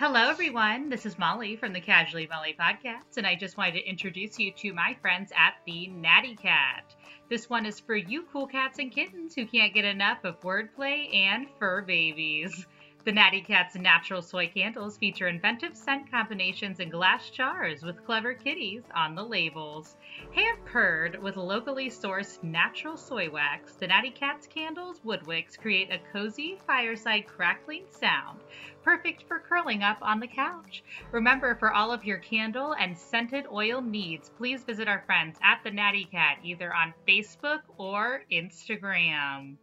[0.00, 0.88] Hello, everyone.
[0.88, 4.50] This is Molly from the Casually Molly podcast, and I just wanted to introduce you
[4.52, 6.94] to my friends at the Natty Cat.
[7.28, 11.14] This one is for you cool cats and kittens who can't get enough of wordplay
[11.14, 12.64] and fur babies.
[13.02, 18.34] The Natty Cat's natural soy candles feature inventive scent combinations in glass jars with clever
[18.34, 19.96] kitties on the labels.
[20.34, 25.90] Hand purred with locally sourced natural soy wax, the Natty Cat's candles wood wicks create
[25.90, 28.40] a cozy fireside crackling sound,
[28.82, 30.82] perfect for curling up on the couch.
[31.10, 35.60] Remember, for all of your candle and scented oil needs, please visit our friends at
[35.64, 39.56] the Natty Cat either on Facebook or Instagram.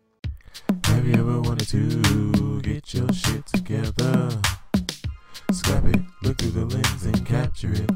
[0.85, 2.26] Have you ever wanted to
[2.87, 4.29] get your shit together?
[5.51, 7.89] Scrap it, look through the lens and capture it.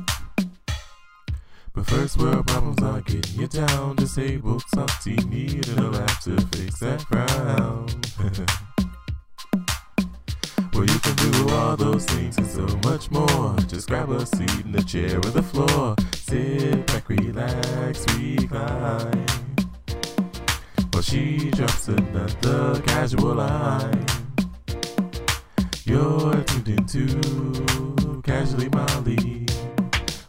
[1.74, 3.96] But first world problems are getting you down.
[3.96, 7.88] Disabled, salty, need a lap to fix that frown.
[10.74, 13.56] well, you can do all those things and so much more.
[13.68, 15.96] Just grab a seat in the chair or the floor.
[16.16, 19.28] Sit back, relax, recline.
[20.92, 24.21] While she drops another casual line.
[25.84, 29.48] You're tuned into Casually Molly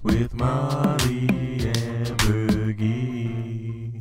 [0.02, 4.00] with Molly and Bergie.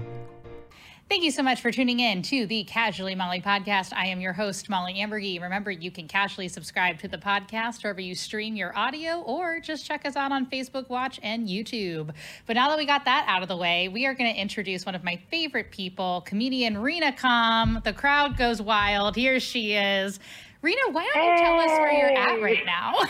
[1.10, 3.92] Thank you so much for tuning in to the Casually Molly podcast.
[3.92, 5.42] I am your host, Molly Ambergy.
[5.42, 9.86] Remember, you can casually subscribe to the podcast wherever you stream your audio or just
[9.86, 12.14] check us out on Facebook Watch and YouTube.
[12.46, 14.86] But now that we got that out of the way, we are going to introduce
[14.86, 17.82] one of my favorite people, comedian Reena Calm.
[17.84, 19.18] The crowd goes wild.
[19.18, 20.18] Here she is.
[20.64, 22.94] Reena, why don't you tell us where you're at right now?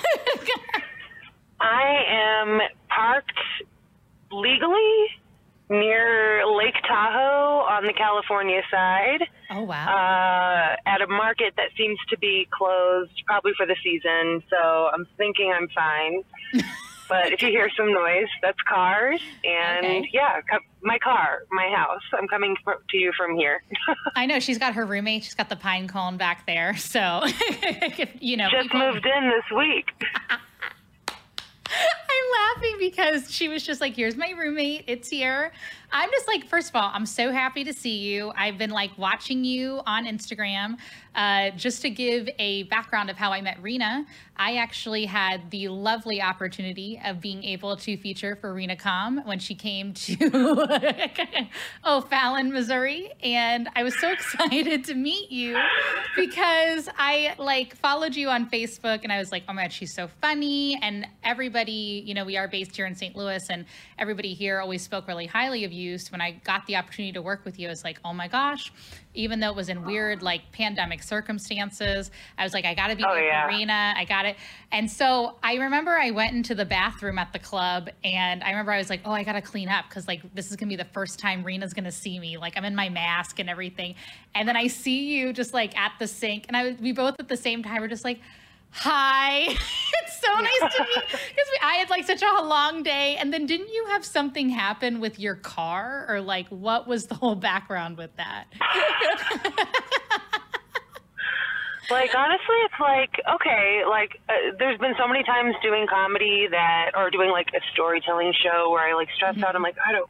[1.60, 3.32] I am parked
[4.32, 5.08] legally
[5.70, 9.86] near Lake Tahoe on the California side oh, wow.
[9.86, 14.44] uh, at a market that seems to be closed probably for the season.
[14.50, 16.24] So I'm thinking I'm fine.
[17.12, 19.20] but if you hear some noise, that's cars.
[19.44, 20.10] And Okay.
[20.14, 20.40] yeah,
[20.82, 22.02] my car, my house.
[22.18, 23.62] I'm coming to you from here.
[24.16, 25.26] I know she's got her roommate.
[25.26, 26.74] She's got the pine cone back there.
[26.78, 27.22] So,
[28.22, 29.90] you know, Just people- moved in this week.
[31.74, 34.84] I'm laughing because she was just like, here's my roommate.
[34.88, 35.54] It's here.
[35.92, 38.34] I'm just like, first of all, I'm so happy to see you.
[38.36, 40.78] I've been like watching you on Instagram.
[41.16, 44.06] Uh, just to give a background of how I met Reena,
[44.42, 49.38] I actually had the lovely opportunity of being able to feature for Reena Calm when
[49.38, 51.14] she came to
[51.86, 53.12] O'Fallon, Missouri.
[53.22, 55.60] And I was so excited to meet you
[56.16, 59.94] because I like followed you on Facebook and I was like, oh my God, she's
[59.94, 60.80] so funny.
[60.82, 63.16] And everybody, you know, we are based here in St.
[63.16, 63.64] Louis and
[64.00, 66.00] everybody here always spoke really highly of you.
[66.00, 68.28] So when I got the opportunity to work with you, I was like, oh my
[68.28, 68.74] gosh,
[69.14, 72.96] even though it was in weird like pandemic circumstances, I was like, I got to
[72.96, 73.48] be Oh, with yeah.
[73.48, 73.94] Arena.
[73.96, 74.38] I got it.
[74.72, 78.72] And so I remember I went into the bathroom at the club and I remember
[78.72, 80.82] I was like, oh, I got to clean up because like this is to be
[80.82, 82.38] the first time Reena's to see me.
[82.38, 83.96] Like I'm in my mask and everything.
[84.36, 87.28] And then I see you just like at the sink and I we both at
[87.28, 88.20] the same time were just like,
[88.72, 89.48] hi.
[89.48, 93.18] it's so nice to meet because I had like such a long day.
[93.18, 97.16] And then didn't you have something happen with your car or like what was the
[97.16, 98.46] whole background with that?
[101.92, 106.92] Like honestly, it's like okay, like uh, there's been so many times doing comedy that,
[106.96, 109.58] or doing like a storytelling show where I like stress out.
[109.58, 110.10] I'm like, I don't,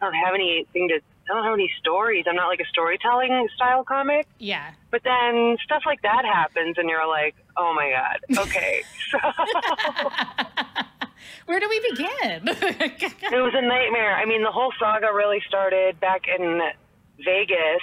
[0.00, 2.24] I don't have anything to, I don't have any stories.
[2.28, 4.26] I'm not like a storytelling style comic.
[4.38, 4.70] yeah.
[4.90, 8.82] But then stuff like that happens, and you're like, oh my god, okay.
[9.10, 9.18] so
[11.46, 12.48] Where do we begin?
[12.48, 14.16] it was a nightmare.
[14.16, 16.60] I mean, the whole saga really started back in
[17.24, 17.82] Vegas.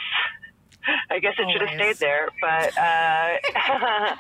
[1.10, 4.16] I guess it should have stayed there, but uh,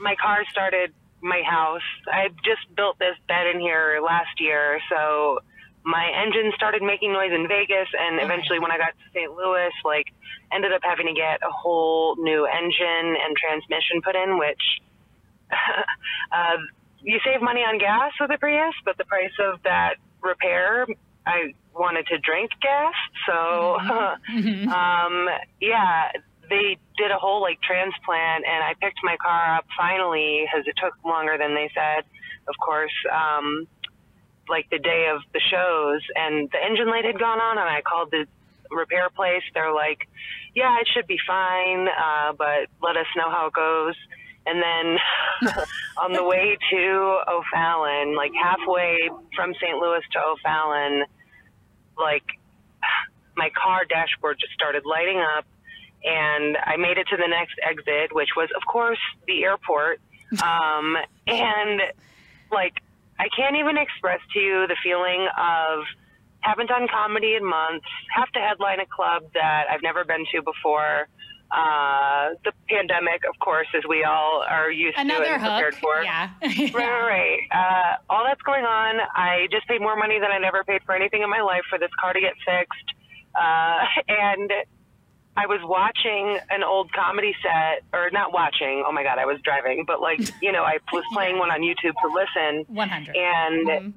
[0.00, 1.82] my car started my house.
[2.06, 5.40] I just built this bed in here last year, so
[5.84, 9.32] my engine started making noise in Vegas, and eventually, when I got to St.
[9.32, 10.06] Louis, like,
[10.52, 14.62] ended up having to get a whole new engine and transmission put in, which
[16.32, 16.58] uh,
[17.02, 20.86] you save money on gas with a Prius, but the price of that repair,
[21.26, 22.94] I wanted to drink gas,
[23.26, 23.78] so
[24.70, 25.28] um,
[25.60, 26.12] yeah,
[26.50, 30.74] they did a whole like transplant, and I picked my car up finally because it
[30.76, 32.04] took longer than they said,
[32.48, 32.92] of course.
[33.10, 33.66] Um,
[34.50, 37.80] like the day of the shows, and the engine light had gone on, and I
[37.82, 38.26] called the
[38.70, 39.42] repair place.
[39.54, 40.08] They're like,
[40.54, 43.94] "Yeah, it should be fine, uh, but let us know how it goes."
[44.46, 45.54] And then
[45.98, 49.78] on the way to O'Fallon, like halfway from St.
[49.78, 51.04] Louis to O'Fallon,
[51.96, 52.24] like
[53.36, 55.44] my car dashboard just started lighting up
[56.04, 60.00] and I made it to the next exit, which was, of course, the airport.
[60.42, 61.80] Um, and
[62.50, 62.74] like,
[63.20, 65.84] I can't even express to you the feeling of
[66.40, 67.84] haven't done comedy in months,
[68.16, 71.06] have to headline a club that I've never been to before.
[71.52, 75.82] Uh, the pandemic, of course, as we all are used Another to and prepared hook.
[75.82, 76.02] for.
[76.02, 76.30] Yeah.
[76.40, 77.40] Right, right, right.
[77.52, 79.00] Uh, all that's going on.
[79.14, 81.78] I just paid more money than I never paid for anything in my life for
[81.78, 82.88] this car to get fixed.
[83.34, 84.50] Uh, and
[85.36, 88.84] I was watching an old comedy set, or not watching.
[88.86, 91.60] Oh my god, I was driving, but like you know, I was playing one on
[91.60, 92.64] YouTube to listen.
[92.74, 93.16] 100.
[93.16, 93.94] And Mhm.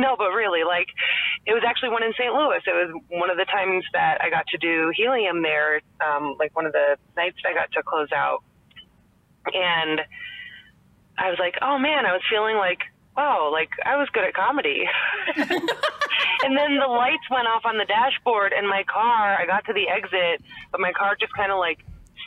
[0.00, 0.86] no, but really, like
[1.46, 2.32] it was actually one in St.
[2.32, 2.60] Louis.
[2.66, 5.80] It was one of the times that I got to do helium there.
[6.00, 8.42] Um, like one of the nights I got to close out,
[9.52, 10.00] and
[11.16, 12.78] I was like, oh man, I was feeling like,
[13.18, 14.84] wow, like I was good at comedy.
[15.36, 19.36] and then the lights went off on the dashboard, and my car.
[19.38, 21.78] I got to the exit, but my car just kind of like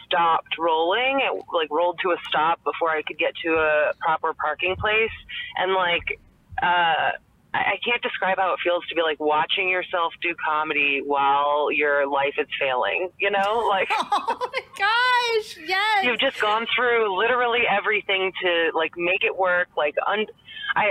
[0.05, 1.21] stopped rolling.
[1.21, 5.15] It like rolled to a stop before I could get to a proper parking place,
[5.57, 6.19] and like.
[6.61, 7.11] uh
[7.53, 11.69] I I can't describe how it feels to be like watching yourself do comedy while
[11.69, 13.09] your life is failing.
[13.19, 15.57] You know, like Oh my gosh.
[15.67, 16.05] Yes.
[16.05, 19.67] you've just gone through literally everything to like make it work.
[19.75, 20.27] Like, un-
[20.75, 20.85] I,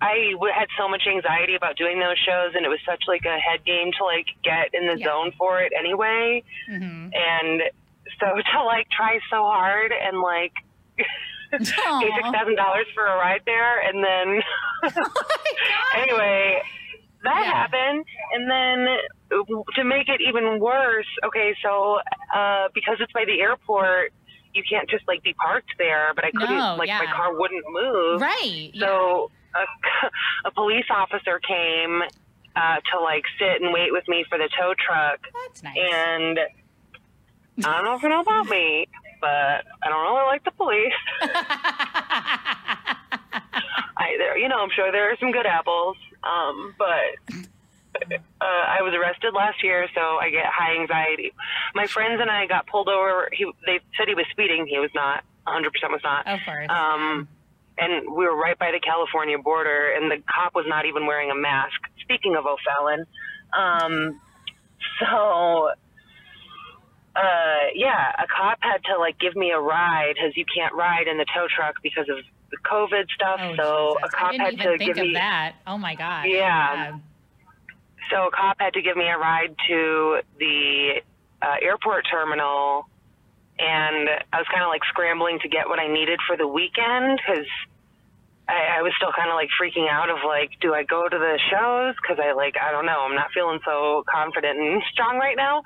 [0.00, 3.38] I had so much anxiety about doing those shows, and it was such like a
[3.38, 5.06] head game to like get in the Yeah.
[5.08, 6.42] zone for it anyway.
[6.70, 7.10] Mhm.
[7.14, 7.62] And
[8.18, 10.52] so to like try so hard and like
[10.96, 11.58] pay
[12.16, 14.42] six thousand dollars for a ride there, and then
[14.96, 16.58] Oh anyway,
[17.24, 17.52] that Yeah.
[17.52, 18.96] happened, and then
[19.76, 21.98] to make it even worse, okay, so
[22.34, 24.12] uh, because it's by the airport,
[24.54, 26.12] you can't just like be parked there.
[26.14, 28.20] But I couldn't, No, like my car wouldn't move.
[28.20, 28.70] Right.
[28.72, 28.86] yeah.
[28.86, 29.64] So a,
[30.48, 32.02] a police officer came
[32.56, 35.76] uh, to like sit and wait with me for the tow truck, That's nice.
[35.76, 36.38] and
[37.64, 38.86] I don't know if you know about me,
[39.20, 40.92] but I don't really like the police.
[43.96, 47.44] I, there, you know, I'm sure there are some good apples, um, but
[48.40, 51.32] uh, I was arrested last year, so I get high anxiety.
[51.74, 53.28] My friends and I got pulled over.
[53.32, 54.66] He, they said he was speeding.
[54.66, 55.24] He was not.
[55.46, 56.26] 100% was not.
[56.26, 56.68] of course.
[56.68, 57.28] Um,
[57.78, 61.30] and we were right by the California border, and the cop was not even wearing
[61.30, 61.80] a mask.
[62.02, 63.06] Speaking of O'Fallon,
[63.56, 64.20] um,
[65.00, 65.70] so
[67.16, 71.08] uh, yeah, a cop had to like give me a ride because you can't ride
[71.08, 72.18] in the tow truck because of
[72.50, 73.40] the COVID stuff.
[73.42, 74.14] oh, so Jesus.
[74.14, 75.54] a cop had even to think give of me that.
[75.66, 76.24] Oh my God.
[76.28, 76.98] Yeah.
[78.10, 81.02] So a cop had to give me a ride to the
[81.42, 82.88] uh, airport terminal,
[83.58, 87.20] and I was kind of like scrambling to get what I needed for the weekend
[87.20, 87.46] because
[88.50, 91.18] I, I was still kind of like freaking out of like, do I go to
[91.18, 91.94] the shows?
[92.02, 95.62] Because I like, I don't know, I'm not feeling so confident and strong right now,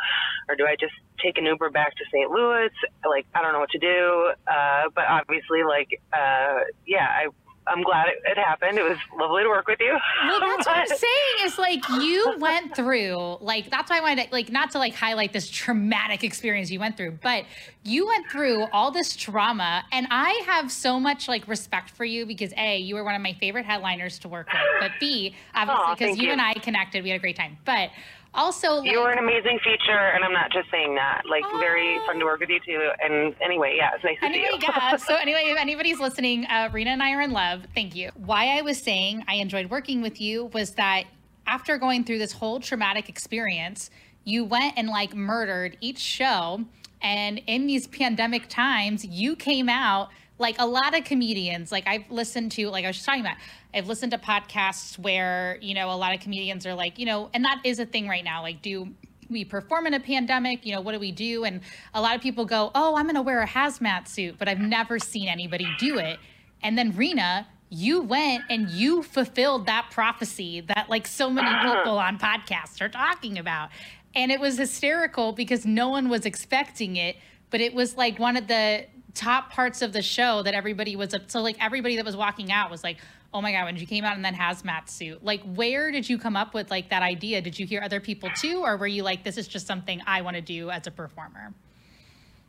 [0.48, 0.92] or do I just
[1.22, 2.30] take an Uber back to St.
[2.30, 2.70] Louis?
[3.08, 4.32] Like, I don't know what to do.
[4.46, 7.28] Uh, but obviously, like, uh, yeah, I.
[7.66, 8.78] I'm glad it, it happened.
[8.78, 9.96] It was lovely to work with you.
[10.26, 14.24] Well, that's what I'm saying is like you went through, like, that's why I wanted
[14.24, 17.44] to, like, not to like highlight this traumatic experience you went through, but
[17.82, 19.84] you went through all this trauma.
[19.92, 23.22] And I have so much like respect for you because A, you were one of
[23.22, 26.32] my favorite headliners to work with, but B, obviously, because thank you you.
[26.32, 27.58] and I connected, we had a great time.
[27.64, 27.90] But
[28.34, 31.22] also, like, You were an amazing feature, and I'm not just saying that.
[31.28, 32.90] Like, very fun to work with you too.
[33.02, 34.72] And anyway, yeah, it's nice to Anyway, see you.
[34.74, 34.96] yeah.
[34.96, 37.66] So anyway, if anybody's listening, uh, Reena and I are in love.
[37.74, 38.10] Thank you.
[38.16, 41.04] Why I was saying I enjoyed working with you was that
[41.46, 43.90] after going through this whole traumatic experience,
[44.24, 46.64] you went and like murdered each show.
[47.02, 51.70] And in these pandemic times, you came out like a lot of comedians.
[51.70, 53.36] Like I've listened to, like I was just talking about,
[53.72, 57.30] I've listened to podcasts where, you know, a lot of comedians are like, you know,
[57.32, 58.42] and that is a thing right now.
[58.42, 58.88] Like, do
[59.30, 60.66] we perform in a pandemic?
[60.66, 61.44] You know, what do we do?
[61.44, 61.60] And
[61.92, 64.60] a lot of people go, oh, I'm going to wear a hazmat suit, but I've
[64.60, 66.18] never seen anybody do it.
[66.62, 71.98] And then Reena, you went and you fulfilled that prophecy that like so many people
[71.98, 73.70] on podcasts are talking about.
[74.16, 77.16] And it was hysterical because no one was expecting it,
[77.50, 81.14] but it was like one of the top parts of the show that everybody was
[81.28, 82.98] so like everybody that was walking out was like,
[83.32, 86.18] "Oh my god, when you came out in that hazmat suit." Like where did you
[86.18, 87.40] come up with like that idea?
[87.40, 90.22] Did you hear other people too or were you like this is just something I
[90.22, 91.52] want to do as a performer?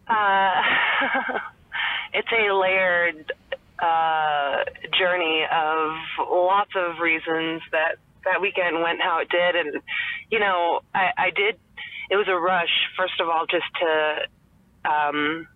[0.07, 0.61] Uh,
[2.13, 3.31] it's a layered
[3.79, 4.63] uh,
[4.97, 5.91] journey of
[6.29, 9.81] lots of reasons that that weekend went how it did, and
[10.31, 11.57] you know, I, I did.
[12.09, 15.47] It was a rush, first of all, just to, um,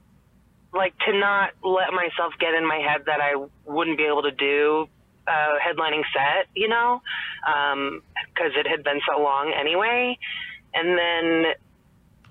[0.73, 3.33] like, to not let myself get in my head that I
[3.65, 4.87] wouldn't be able to do
[5.27, 7.01] a headlining set, you know,
[8.33, 10.17] because it had been so long anyway,
[10.73, 11.53] and then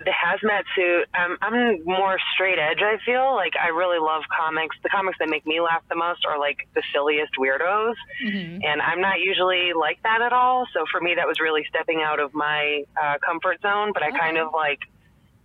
[0.05, 2.79] the hazmat suit, um, I'm more straight edge.
[2.81, 4.77] I feel like I really love comics.
[4.85, 8.61] The comics that make me laugh the most are like the silliest weirdos, Mhm.
[8.65, 10.67] and I'm not usually like that at all.
[10.73, 13.91] So for me, that was really stepping out of my uh, comfort zone.
[13.93, 14.79] But I kind of like,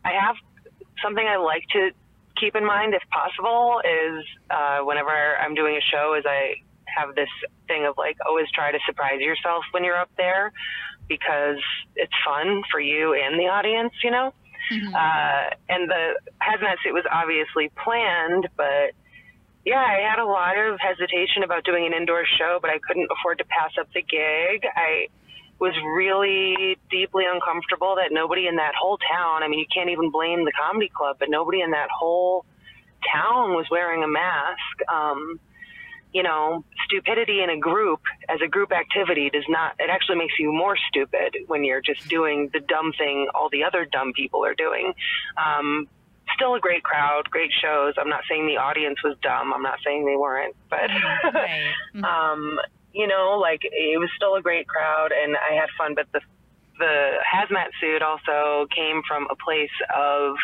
[0.06, 0.36] I have
[1.02, 1.92] something I like to
[2.40, 7.16] keep in mind, if possible, is uh, whenever I'm doing a show, is I have
[7.16, 7.30] this
[7.68, 10.52] thing of like always try to surprise yourself when you're up there
[11.08, 11.58] because
[11.96, 14.34] it's fun for you and the audience, you know.
[14.72, 14.94] Mhm.
[14.94, 18.94] Uh, and the hazmat suit was obviously planned, but
[19.66, 23.10] yeah, I had a lot of hesitation about doing an indoor show, but I couldn't
[23.12, 24.66] afford to pass up the gig.
[24.76, 25.08] I
[25.64, 30.12] was really deeply uncomfortable that nobody in that whole town, I mean, you can't even
[30.12, 32.44] blame the comedy club, but nobody in that whole
[33.10, 34.76] town was wearing a mask.
[34.92, 35.40] Um,
[36.12, 40.34] you know, stupidity in a group as a group activity does not, it actually makes
[40.38, 44.44] you more stupid when you're just doing the dumb thing all the other dumb people
[44.46, 44.94] are doing.
[45.38, 45.88] Um,
[46.36, 47.94] still a great crowd, great shows.
[47.98, 49.54] I'm not saying the audience was dumb.
[49.54, 50.90] I'm not saying they weren't, but,
[51.34, 51.72] right.
[51.96, 52.04] Mhm.
[52.04, 52.60] um,
[52.94, 56.22] you know, like it was still a great crowd and I had fun, but the,
[56.80, 60.36] the hazmat suit also came from a place of,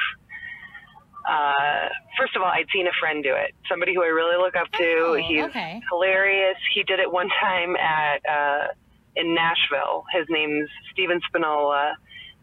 [1.30, 3.54] uh, first of all, I'd seen a friend do it.
[3.70, 4.96] Somebody who I really look up to.
[5.06, 5.80] Oh, He's okay.
[5.92, 6.58] hilarious.
[6.74, 8.68] He did it one time at uh,
[9.16, 10.06] in Nashville.
[10.14, 11.94] His name's Steven Spinola,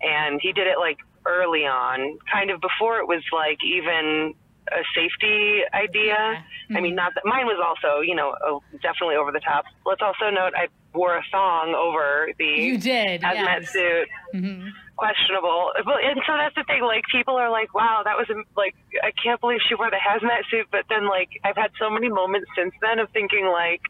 [0.00, 4.34] and he did it like early on, kind of before it was like even
[4.72, 6.44] a safety idea.
[6.74, 9.64] I mean, not that mine was also, you know, oh, definitely over the top.
[9.84, 13.20] Let's also note I wore a thong over the You did.
[13.22, 13.70] hazmat yes.
[13.72, 14.70] suit Mhm.
[14.96, 15.72] questionable.
[15.76, 16.82] And so that's the thing.
[16.82, 20.48] Like people are like, "Wow, that was like I can't believe she wore the hazmat
[20.50, 23.82] suit." But then like I've had so many moments since then of thinking like,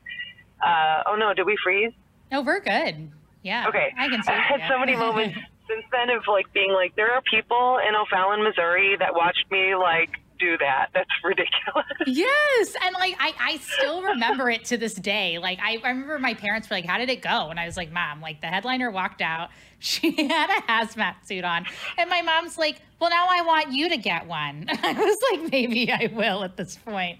[0.65, 1.93] uh, "Oh no, did we freeze?"
[2.31, 3.11] No, we're good.
[3.43, 3.69] Yeah.
[3.69, 4.33] Okay, I can see.
[4.33, 4.69] I had yeah.
[4.69, 8.97] so many moments since then of like being like, there are people in O'Fallon, Missouri
[8.99, 10.89] that watched me like do that.
[10.95, 11.87] That's ridiculous.
[12.07, 15.39] Yes, and like I, I still remember it to this day.
[15.39, 17.77] Like I, I remember my parents were like, "How did it go?" And I was
[17.77, 19.51] like, "Mom, like the headliner walked out.
[19.79, 21.67] She had a hazmat suit on,
[21.99, 25.53] and my mom's like, "Well, now I want you to get one." I was like,
[25.53, 27.19] "Maybe I will at this point."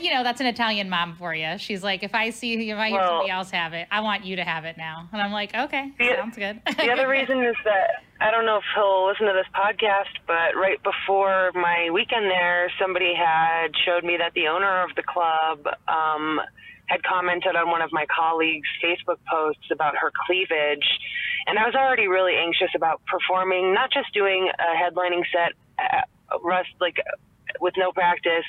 [0.00, 1.58] You know, that's an Italian mom for you.
[1.58, 4.24] She's like, "If I see if I hear Well- somebody else have it, I want
[4.24, 7.42] you to have it now." And I'm like, "Okay, The- sounds good." the other reason
[7.42, 11.88] is that I don't know if he'll listen to this podcast, but right before my
[11.90, 16.38] weekend there, somebody had showed me that the owner of the club um,
[16.84, 20.84] had commented on one of my colleagues' Facebook posts about her cleavage,
[21.46, 26.02] and I was already really anxious about performing, not just doing a headlining set, uh,
[26.44, 26.98] rust like
[27.58, 28.44] with no practice,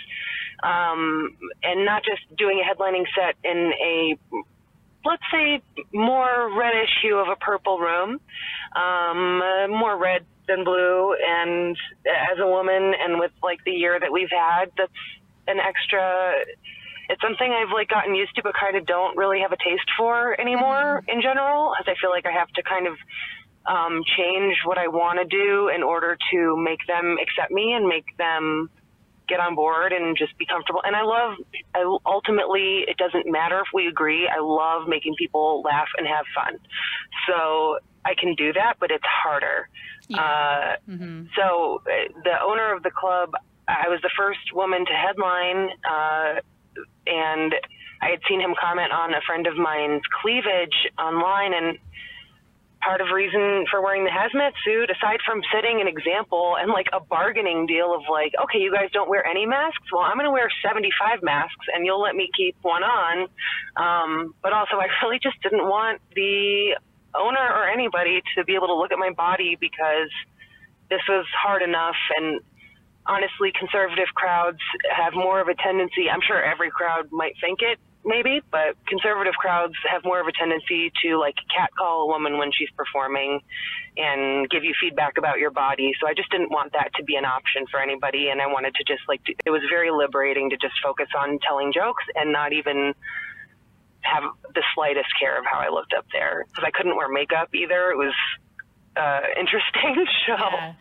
[0.63, 4.17] um, and not just doing a headlining set in a
[5.05, 5.61] let's say
[5.93, 8.19] more reddish hue of a purple room,
[8.75, 11.15] um, uh, more red than blue.
[11.27, 14.91] And as a woman, and with like the year that we've had, that's
[15.47, 16.33] an extra.
[17.09, 19.89] It's something I've like gotten used to, but kind of don't really have a taste
[19.97, 22.95] for anymore in general, as I feel like I have to kind of
[23.65, 27.87] um, change what I want to do in order to make them accept me and
[27.87, 28.69] make them
[29.31, 30.81] get on board and just be comfortable.
[30.83, 31.31] And I love,
[31.73, 34.27] I ultimately, it doesn't matter if we agree.
[34.27, 36.53] I love making people laugh and have fun.
[37.27, 39.69] So I can do that, but it's harder.
[40.07, 40.21] Yeah.
[40.21, 41.29] Uh, Mhm.
[41.37, 41.91] so uh,
[42.27, 43.29] the owner of the club,
[43.67, 46.31] I was the first woman to headline, uh,
[47.07, 47.51] and
[48.01, 51.77] I had seen him comment on a friend of mine's cleavage online, and
[52.81, 56.87] part of reason for wearing the hazmat suit, aside from setting an example and like
[56.93, 60.25] a bargaining deal of like, okay, you guys don't wear any masks, well, I'm going
[60.25, 63.27] to wear 75 masks, and you'll let me keep one on.
[63.77, 66.75] Um, but also, I really just didn't want the
[67.15, 70.09] owner or anybody to be able to look at my body because
[70.89, 72.41] this was hard enough and
[73.05, 74.59] honestly conservative crowds
[74.95, 79.33] have more of a tendency i'm sure every crowd might think it maybe but conservative
[79.33, 83.39] crowds have more of a tendency to like catcall a woman when she's performing
[83.97, 87.15] and give you feedback about your body so i just didn't want that to be
[87.15, 90.57] an option for anybody and i wanted to just like it was very liberating to
[90.57, 92.93] just focus on telling jokes and not even
[94.01, 94.23] have
[94.55, 97.91] the slightest care of how I looked up there because I couldn't wear makeup either.
[97.91, 98.13] It was
[98.95, 100.37] uh, interesting show.
[100.37, 100.73] Yeah.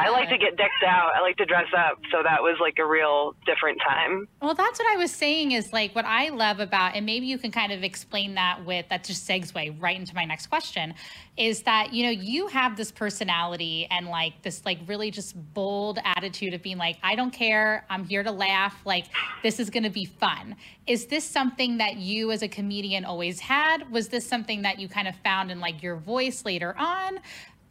[0.00, 1.10] I like to get decked out.
[1.16, 4.28] I like to dress up, so that was like a real different time.
[4.40, 7.38] Well, that's what I was saying is like what I love about, and maybe you
[7.38, 10.94] can kind of explain that with that just segue right into my next question
[11.38, 15.98] is that, you know, you have this personality and like this like really just bold
[16.04, 17.86] attitude of being like, I don't care.
[17.88, 18.78] I'm here to laugh.
[18.84, 19.06] Like,
[19.42, 20.56] this is going to be fun.
[20.86, 23.90] Is this something that you as a comedian always had?
[23.90, 27.18] Was this something that you kind of found in like your voice later on?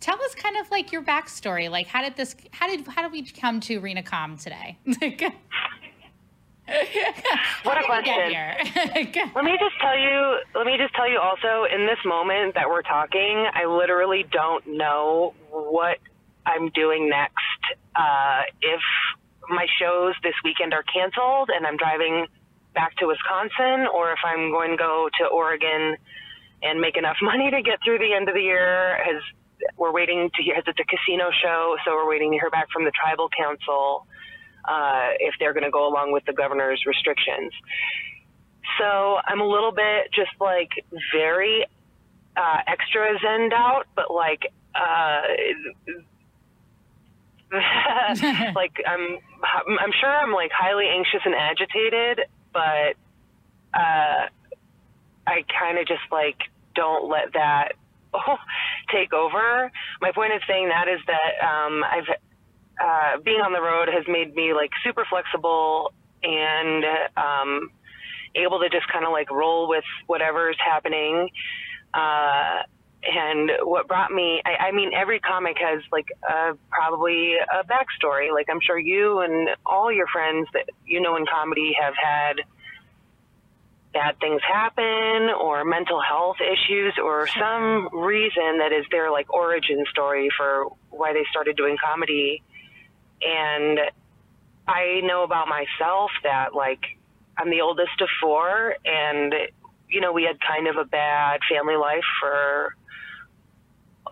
[0.02, 1.70] Tell us kind of like your backstory.
[1.70, 2.36] Like, how did this?
[2.52, 4.78] How did how did we come to Reena Calm today?
[7.64, 8.16] what a question.
[9.36, 10.40] let me just tell you.
[10.56, 11.66] Let me just tell you also.
[11.72, 16.00] In this moment that we're talking, I literally don't know what
[16.48, 17.36] I'm doing next.
[17.96, 18.82] Uh, if
[19.50, 22.26] my shows this weekend are canceled and I'm driving
[22.74, 25.96] back to Wisconsin, or if I'm going to go to Oregon
[26.64, 28.98] and make enough money to get through the end of the year.
[29.04, 29.22] Has
[29.78, 30.56] we're waiting to hear.
[30.58, 34.06] It's a casino show, so we're waiting to hear back from the tribal council
[34.66, 37.52] uh, if they're going to go along with the governor's restrictions.
[38.80, 40.70] So I'm a little bit just like
[41.14, 41.66] very
[42.38, 45.22] uh, extra zened out, but like uh,
[48.56, 52.22] like I'm I'm sure I'm like highly anxious and agitated,
[52.54, 52.96] but
[53.74, 54.28] uh,
[55.28, 56.38] I kind of just like
[56.76, 57.74] don't let that
[58.92, 59.72] take over.
[60.02, 62.08] My point of saying that is that um, I've
[62.82, 65.94] uh, being on the road has made me like super flexible
[66.24, 66.84] and
[67.18, 67.70] um,
[68.36, 71.30] able to just kind of like roll with whatever's happening.
[71.94, 72.64] Uh,
[73.04, 76.08] and what brought me, I, I mean, every comic has like
[76.70, 78.32] probably a backstory.
[78.32, 82.42] Like I'm sure you and all your friends that you know in comedy have had
[83.94, 89.84] bad things happen or mental health issues or some reason that is their like origin
[89.92, 92.42] story for why they started doing comedy.
[93.22, 93.80] And
[94.68, 96.82] I know about myself that like
[97.38, 99.34] I'm the oldest of four and
[99.92, 102.76] you know, we had kind of a bad family life for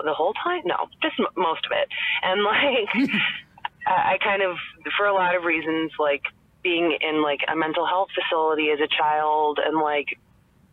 [0.03, 0.61] the whole time.
[0.65, 1.87] No, just m- most of it.
[2.21, 3.11] And like,
[3.87, 4.57] I kind of,
[4.97, 6.23] for a lot of reasons, like
[6.63, 10.17] being in like a mental health facility as a child and like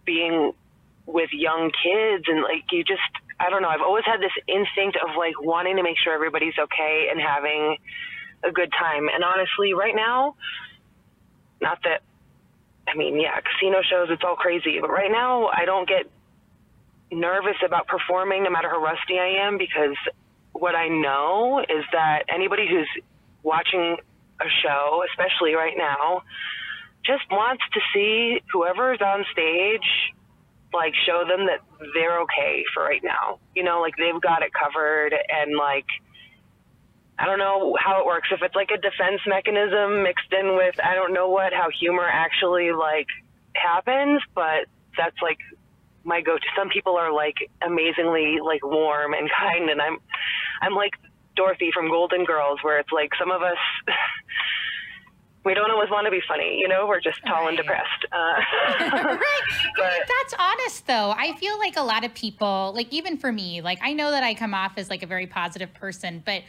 [0.04, 0.52] being
[1.06, 3.00] with young kids and like you just
[3.38, 6.54] I don't know, I've always had this instinct of like wanting to make sure everybody's
[6.58, 7.76] okay and having
[8.42, 9.08] a good time.
[9.12, 10.36] And honestly, right now,
[11.60, 12.02] not that
[12.88, 16.10] I mean, yeah, casino shows it's all crazy, but right now I don't get
[17.12, 19.96] nervous about performing no matter how rusty I am because
[20.52, 22.88] what I know is that anybody who's
[23.42, 23.96] watching
[24.40, 26.22] a show, especially right now,
[27.04, 30.14] just wants to see whoever's on stage
[30.74, 31.60] like show them that
[31.94, 33.38] they're okay for right now.
[33.54, 35.86] You know, like they've got it covered and like
[37.18, 40.78] I don't know how it works if it's like a defense mechanism mixed in with
[40.84, 43.08] I don't know what how humor actually like
[43.54, 45.38] happens, but that's like
[46.04, 46.44] my go to.
[46.56, 49.98] Some people are like amazingly like warm and kind and I'm
[50.60, 50.92] I'm like
[51.36, 53.58] Dorothy from Golden Girls, where it's like some of us.
[55.46, 56.86] we don't always want to be funny, you know.
[56.88, 57.48] We're just tall right.
[57.50, 58.04] and depressed.
[58.10, 58.16] Uh,
[58.92, 59.40] right.
[59.76, 61.14] but, that's honest, though.
[61.16, 64.24] I feel like a lot of people, like even for me, like I know that
[64.24, 66.42] I come off as like a very positive person, but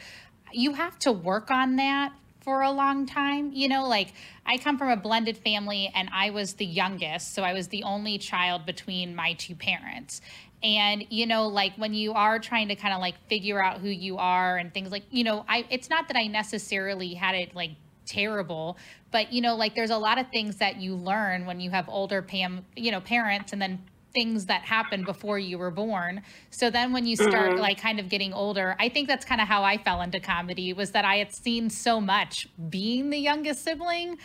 [0.52, 3.52] you have to work on that for a long time.
[3.54, 4.14] You know, like
[4.46, 7.36] I come from a blended family and I was the youngest.
[7.36, 10.22] So I was the only child between my two parents.
[10.64, 13.90] And, you know, like when you are trying to kind of like figure out who
[13.90, 17.56] you are and things like, you know, I, it's not that I necessarily had it
[17.56, 17.72] like
[18.06, 18.78] terrible,
[19.12, 21.88] but, you know, like there's a lot of things that you learn when you have
[21.88, 26.24] older Pam, you know, parents and then things that happened before you were born.
[26.50, 27.60] So then when you start mm-hmm.
[27.60, 30.74] like kind of getting older, I think that's kind of how I fell into comedy
[30.74, 34.18] was that I had seen so much being the youngest sibling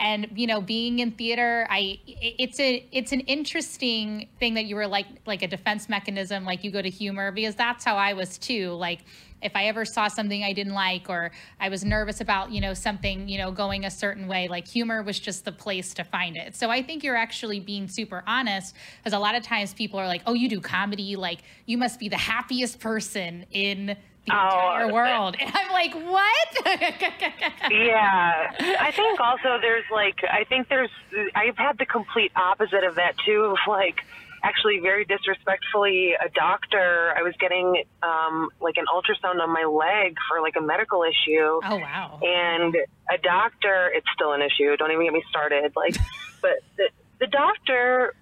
[0.00, 4.74] and you know being in theater i it's a it's an interesting thing that you
[4.74, 8.12] were like like a defense mechanism like you go to humor because that's how i
[8.14, 8.70] was too.
[8.70, 9.00] Like
[9.42, 12.74] if i ever saw something i didn't like or i was nervous about you know
[12.74, 16.36] something you know going a certain way like humor was just the place to find
[16.36, 16.56] it.
[16.56, 20.06] So i think you're actually being super honest because a lot of times people are
[20.06, 24.46] like oh you do comedy like you must be the happiest person in the oh,
[24.46, 25.36] entire world.
[25.40, 26.66] And I'm like, what?
[27.70, 28.76] yeah.
[28.80, 30.90] I think also there's like, I think there's,
[31.34, 34.04] I've had the complete opposite of that too, of like,
[34.42, 40.16] actually very disrespectfully a doctor i was getting um like an ultrasound on my leg
[40.28, 42.74] for like a medical issue oh wow and
[43.12, 45.94] a doctor it's still an issue don't even get me started like
[46.42, 46.88] but the,
[47.20, 48.14] the doctor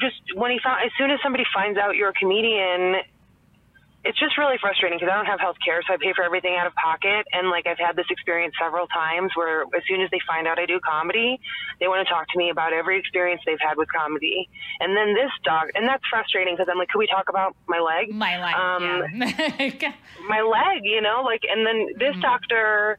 [0.00, 2.96] just when he found as soon as somebody finds out you're a comedian
[4.06, 6.54] it's just really frustrating because I don't have health care, so I pay for everything
[6.54, 7.26] out of pocket.
[7.32, 10.58] And like I've had this experience several times where as soon as they find out
[10.58, 11.40] I do comedy,
[11.80, 14.48] they want to talk to me about every experience they've had with comedy.
[14.78, 17.80] And then this dog, and that's frustrating because I'm like, could we talk about my
[17.82, 18.14] leg?
[18.14, 18.54] My leg.
[18.54, 18.82] Um,
[19.18, 19.92] yeah.
[20.28, 22.22] my leg, you know, like, and then this mm.
[22.22, 22.98] doctor,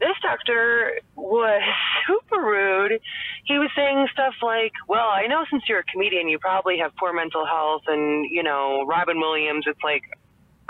[0.00, 1.62] this doctor was
[2.06, 3.00] super rude.
[3.44, 6.92] He was saying stuff like, "Well, I know since you're a comedian, you probably have
[6.96, 9.64] poor mental health, and you know, Robin Williams.
[9.66, 10.02] It's like,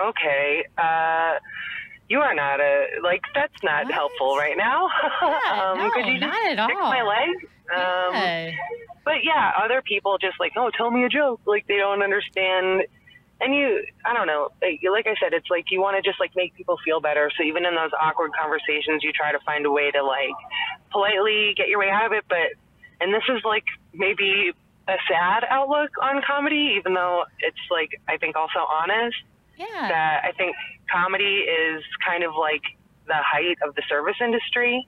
[0.00, 1.34] okay, uh,
[2.08, 3.94] you are not a like that's not What?
[3.94, 4.88] helpful right now.
[5.22, 7.08] Yeah, um, could no, you just not at fix my all.
[7.08, 7.28] leg?
[7.70, 8.50] Um, Yeah.
[9.04, 11.40] but yeah, other people just like, oh, tell me a joke.
[11.44, 12.84] Like they don't understand.
[13.40, 14.48] And you, I don't know.
[14.60, 17.30] Like, like I said, it's like you want to just like make people feel better.
[17.36, 20.34] So even in those awkward conversations, you try to find a way to like
[20.90, 22.24] politely get your way out of it.
[22.28, 22.56] But
[23.00, 24.52] and this is like maybe
[24.88, 29.16] a sad outlook on comedy, even though it's like I think also honest
[29.58, 29.88] yeah.
[29.88, 30.54] that I think
[30.90, 32.62] comedy is kind of like
[33.06, 34.86] the height of the service industry,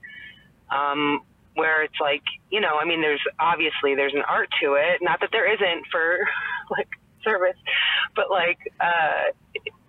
[0.70, 1.20] um,
[1.54, 5.00] where it's like, you know, I mean, there's obviously there's an art to it.
[5.02, 6.18] Not that there isn't for
[6.70, 6.88] like
[7.24, 7.56] service,
[8.14, 9.33] but like, uh,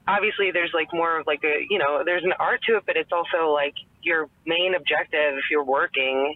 [0.07, 2.97] obviously there's like more of like a, you know, there's an art to it, but
[2.97, 6.35] it's also like your main objective if you're working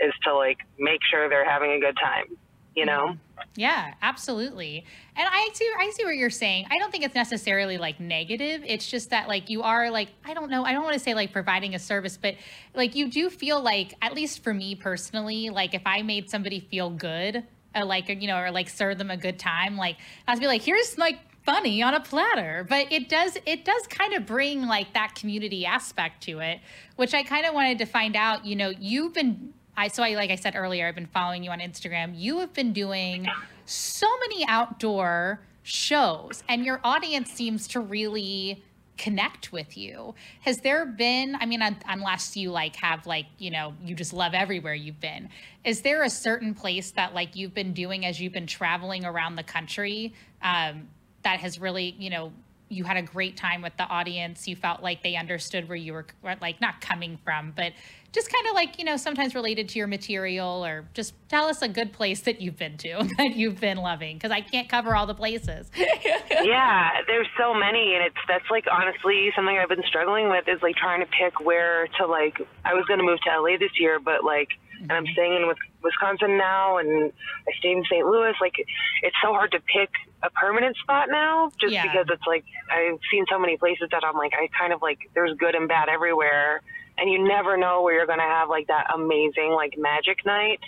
[0.00, 2.36] is to like make sure they're having a good time,
[2.74, 3.16] you know?
[3.56, 4.84] Yeah, absolutely.
[5.16, 6.66] And I see I see what you're saying.
[6.70, 8.62] I don't think it's necessarily like negative.
[8.66, 11.14] It's just that like you are like I don't know, I don't want to say
[11.14, 12.34] like providing a service, but
[12.74, 16.60] like you do feel like at least for me personally, like if I made somebody
[16.60, 20.40] feel good, or like you know, or like serve them a good time, like I'd
[20.40, 24.24] be like, here's like funny on a platter but it does it does kind of
[24.24, 26.58] bring like that community aspect to it
[26.96, 30.14] which i kind of wanted to find out you know you've been I so I
[30.14, 32.12] like I said earlier, I've been following you on Instagram.
[32.14, 33.26] You have been doing
[33.64, 38.62] so many outdoor shows, and your audience seems to really
[38.96, 40.14] connect with you.
[40.42, 41.36] Has there been?
[41.40, 45.28] I mean, unless you like have like you know you just love everywhere you've been.
[45.64, 49.36] Is there a certain place that like you've been doing as you've been traveling around
[49.36, 50.88] the country um,
[51.22, 52.32] that has really you know
[52.74, 55.92] you had a great time with the audience you felt like they understood where you
[55.92, 56.06] were
[56.40, 57.72] like not coming from but
[58.12, 61.62] just kind of like you know sometimes related to your material or just tell us
[61.62, 64.94] a good place that you've been to that you've been loving because i can't cover
[64.94, 65.70] all the places
[66.44, 70.62] yeah, there's so many, and it's that's like honestly something I've been struggling with is
[70.62, 72.40] like trying to pick where to like.
[72.64, 74.48] I was going to move to LA this year, but like,
[74.80, 77.12] and I'm staying in Wis- Wisconsin now, and
[77.48, 78.06] I stayed in St.
[78.06, 78.34] Louis.
[78.40, 78.54] Like,
[79.02, 79.90] it's so hard to pick
[80.22, 81.82] a permanent spot now, just Yeah.
[81.82, 84.98] because it's like I've seen so many places that I'm like I kind of like
[85.14, 86.62] there's good and bad everywhere,
[86.98, 90.60] and you never know where you're going to have like that amazing like magic night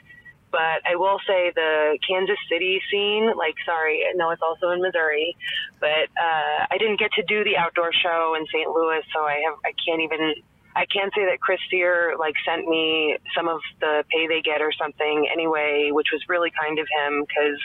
[0.52, 5.36] but I will say the Kansas City scene, like, sorry, no, it's also in Missouri,
[5.80, 8.70] but uh, I didn't get to do the outdoor show in St.
[8.70, 10.34] Louis, so I have, I can't even,
[10.76, 14.60] I can say that Chris Steer, like, sent me some of the pay they get
[14.60, 17.58] or something anyway, which was really kind of him because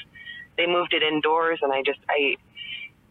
[0.57, 2.37] they moved it indoors, and I just, I,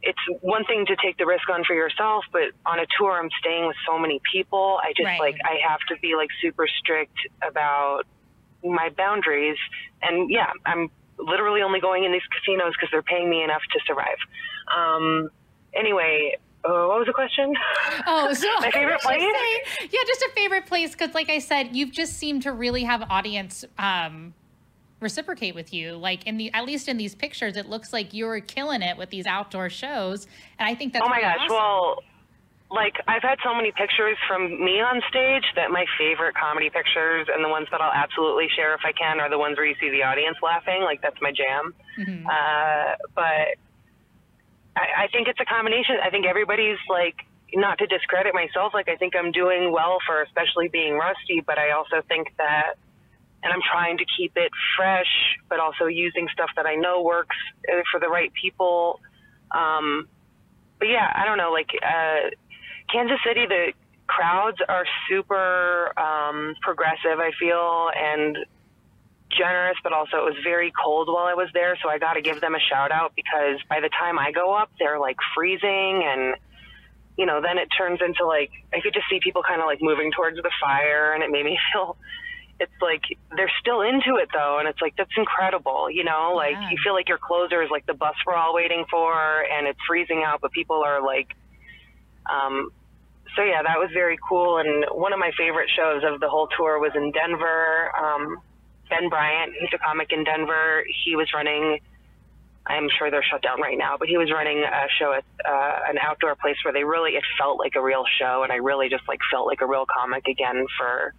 [0.02, 3.28] it's one thing to take the risk on for yourself, but on a tour, I'm
[3.40, 4.80] staying with so many people.
[4.82, 5.20] I just Right.
[5.20, 8.04] like I have to be like super strict about
[8.64, 9.58] my boundaries.
[10.00, 13.80] And yeah, I'm literally only going in these casinos because they're paying me enough to
[13.86, 14.16] survive.
[14.74, 15.28] Um,
[15.74, 17.55] anyway, uh, what was the question?
[18.07, 19.20] oh so My favorite place?
[19.20, 22.85] say- yeah just a favorite place because like i said you've just seemed to really
[22.85, 24.35] have audience um
[25.01, 28.40] reciprocate with you like in the at least in these pictures it looks like you're
[28.40, 30.27] killing it with these outdoor shows
[30.59, 31.38] and i think that's oh my really gosh!
[31.46, 31.57] awesome.
[31.57, 31.96] Well,
[32.73, 37.27] like I've had so many pictures from me on stage that my favorite comedy pictures
[37.35, 39.75] and the ones that I'll absolutely share if I can are the ones where you
[39.81, 40.83] see the audience laughing.
[40.83, 41.75] Like that's my jam.
[41.99, 42.25] Mhm.
[42.27, 43.59] Uh, but
[44.80, 45.96] I, I think it's a combination.
[46.02, 47.16] I think everybody's like,
[47.52, 51.58] not to discredit myself, like I think I'm doing well for especially being rusty, but
[51.58, 52.78] I also think that,
[53.42, 55.10] and I'm trying to keep it fresh,
[55.48, 57.36] but also using stuff that I know works
[57.68, 59.00] uh, for the right people.
[59.50, 60.06] Um,
[60.78, 62.30] but yeah, I don't know, like uh,
[62.92, 63.72] Kansas City, the
[64.06, 68.38] crowds are super um, progressive, I feel, and
[69.40, 72.20] generous, but also it was very cold while I was there, so I got to
[72.22, 76.05] give them a shout out because by the time I go up, they're like freezing,
[76.05, 76.35] and
[77.16, 79.81] you know, then it turns into like I could just see people kind of like
[79.81, 81.96] moving towards the fire, and it made me feel.
[82.62, 83.00] It's like
[83.35, 86.35] they're still into it though, and it's like that's incredible, you know.
[86.37, 86.68] Like Yeah.
[86.70, 89.11] you feel like your closer is like the bus we're all waiting for,
[89.50, 91.29] and it's freezing out, but people are like,
[92.29, 92.70] um,
[93.35, 94.59] so yeah, that was very cool.
[94.59, 97.90] And one of my favorite shows of the whole tour was in Denver.
[97.96, 98.42] Um,
[98.90, 100.85] ben Bryant, he's a comic in Denver.
[101.05, 101.79] He was running.
[102.66, 105.79] I'm sure they're shut down right now, but he was running a show at uh,
[105.88, 108.88] an outdoor place where they really it felt like a real show, and I really
[108.88, 111.14] just like felt like a real comic again for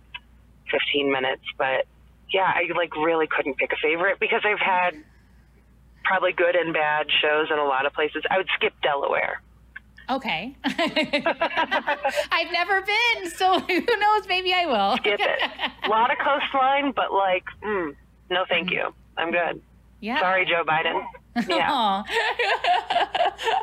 [0.70, 1.44] 15 minutes.
[1.58, 1.88] But
[2.32, 5.04] yeah, I like really couldn't pick a favorite because I've had
[6.04, 8.24] probably good and bad shows in a lot of places.
[8.30, 9.42] I would skip Delaware.
[10.12, 10.56] Okay.
[10.64, 14.28] I've never been, so who knows?
[14.28, 14.98] Maybe I will.
[14.98, 15.52] Skip it.
[15.86, 17.96] A lot of coastline, but like, mm,
[18.30, 18.94] no, thank you.
[19.18, 19.62] I'm good.
[20.02, 20.20] Yeah.
[20.20, 21.02] Sorry, Joe Biden.
[21.48, 22.04] Yeah.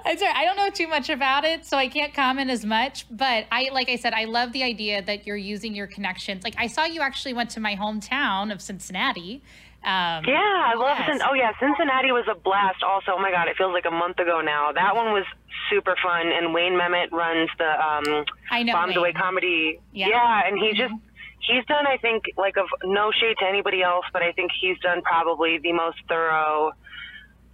[0.06, 3.04] I'm sorry, I don't know too much about it, so I can't comment as much.
[3.10, 6.44] But I, like I said, I love the idea that you're using your connections.
[6.44, 9.42] Like I saw you actually went to my hometown of Cincinnati.
[9.88, 10.98] Um, yeah, I love.
[11.00, 11.22] Yes.
[11.24, 12.82] oh yeah, Cincinnati was a blast.
[12.82, 14.70] Also, oh my god, it feels like a month ago now.
[14.70, 15.24] That one was
[15.70, 16.28] super fun.
[16.28, 18.98] And Wayne Memmott runs the um, I know Bombs Wayne.
[18.98, 19.80] Away comedy.
[19.94, 20.92] Yeah, yeah and he just
[21.40, 21.86] he's done.
[21.86, 25.56] I think like of no shade to anybody else, but I think he's done probably
[25.56, 26.72] the most thorough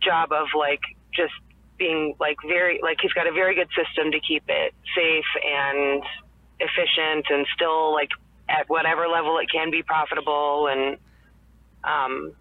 [0.03, 0.83] job of like
[1.15, 1.35] just
[1.79, 6.03] being like very like he's got a very good system to keep it safe and
[6.59, 8.11] efficient and still like
[8.49, 10.99] at whatever level it can be profitable and
[11.87, 12.33] um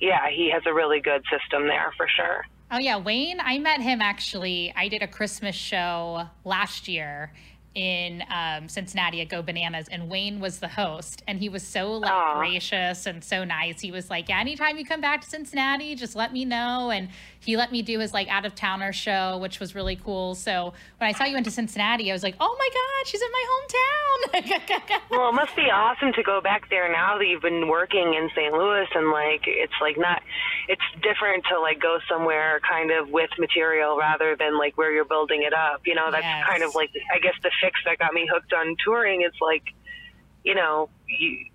[0.00, 2.44] yeah he has a really good system there for sure.
[2.70, 4.72] Oh yeah wayne i met him actually.
[4.76, 7.32] I did a christmas show last year
[7.74, 11.92] in um, Cincinnati at Go Bananas, and Wayne was the host, and he was so
[11.92, 12.38] like Aww.
[12.38, 13.80] gracious and so nice.
[13.80, 17.08] He was like, "Yeah, anytime you come back to Cincinnati, just let me know." And
[17.38, 20.34] he let me do his like out of towner show, which was really cool.
[20.34, 23.22] So when I saw you went to Cincinnati, I was like, "Oh my God, she's
[23.22, 27.42] in my hometown!" well, it must be awesome to go back there now that you've
[27.42, 28.52] been working in St.
[28.52, 30.22] Louis, and like it's like not,
[30.68, 35.04] it's different to like go somewhere kind of with material rather than like where you're
[35.04, 35.82] building it up.
[35.86, 36.46] You know, that's yes.
[36.48, 39.64] kind of like I guess the fix that got me hooked on touring is like,
[40.44, 41.46] you know, you,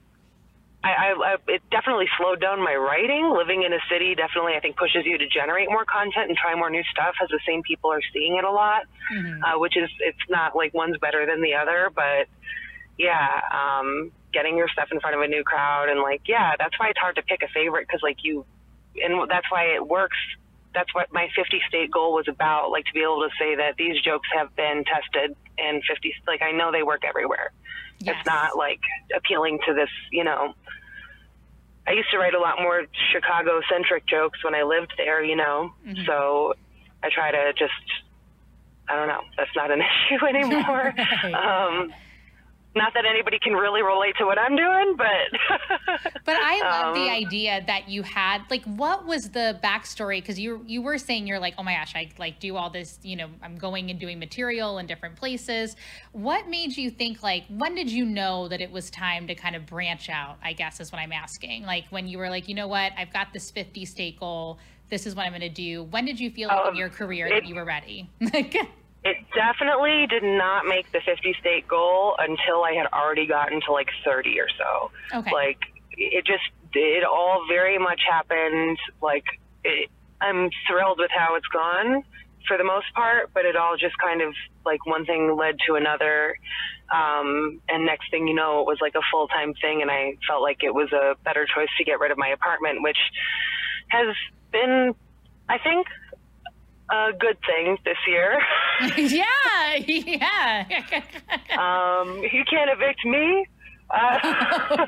[0.83, 3.33] I, I, I, it definitely slowed down my writing.
[3.35, 6.53] Living in a city definitely, I think, pushes you to generate more content and try
[6.55, 8.83] more new stuff, as the same people are seeing it a lot.
[9.11, 9.43] Mm-hmm.
[9.43, 12.27] Uh, which is, it's not like one's better than the other, but
[12.97, 16.77] yeah, um, getting your stuff in front of a new crowd and like, yeah, that's
[16.79, 18.45] why it's hard to pick a favorite because like you,
[18.95, 20.17] and that's why it works
[20.75, 23.75] that's what my 50 state goal was about like to be able to say that
[23.77, 27.51] these jokes have been tested in 50 like i know they work everywhere.
[27.99, 28.17] Yes.
[28.17, 28.81] it's not like
[29.15, 30.53] appealing to this you know.
[31.87, 35.35] I used to write a lot more chicago centric jokes when i lived there you
[35.35, 35.73] know.
[35.87, 36.05] Mm-hmm.
[36.05, 36.53] so
[37.01, 37.73] i try to just
[38.89, 40.93] i don't know that's not an issue anymore.
[41.23, 41.93] Um
[42.75, 47.01] not that anybody can really relate to what I'm doing, but but I love um,
[47.01, 51.25] the idea that you had like what was the backstory because you you were saying
[51.25, 53.99] you're like oh my gosh I like do all this you know I'm going and
[53.99, 55.75] doing material in different places.
[56.11, 59.55] What made you think like when did you know that it was time to kind
[59.55, 60.37] of branch out?
[60.43, 61.63] I guess is what I'm asking.
[61.63, 64.59] Like when you were like you know what I've got this 50 state goal.
[64.87, 65.81] This is what I'm going to do.
[65.85, 68.07] When did you feel like in um, your career it, that you were ready?
[69.05, 73.71] It definitely did not make the 50 state goal until I had already gotten to
[73.71, 75.19] like 30 or so.
[75.19, 75.31] Okay.
[75.31, 75.59] Like
[75.91, 79.23] it just it all very much happened like
[79.63, 79.89] it,
[80.19, 82.03] I'm thrilled with how it's gone
[82.47, 84.33] for the most part, but it all just kind of
[84.65, 86.37] like one thing led to another.
[86.93, 90.17] Um, and next thing you know, it was like a full time thing, and I
[90.27, 92.97] felt like it was a better choice to get rid of my apartment, which
[93.89, 94.15] has
[94.51, 94.93] been,
[95.49, 95.87] I think,
[96.91, 98.39] a good thing this year.
[98.97, 100.65] yeah, yeah.
[101.57, 103.45] um, he can't evict me.
[103.89, 104.87] Uh,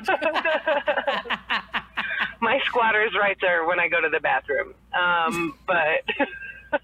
[2.40, 4.74] my squatter's rights are when I go to the bathroom.
[4.98, 6.04] Um, but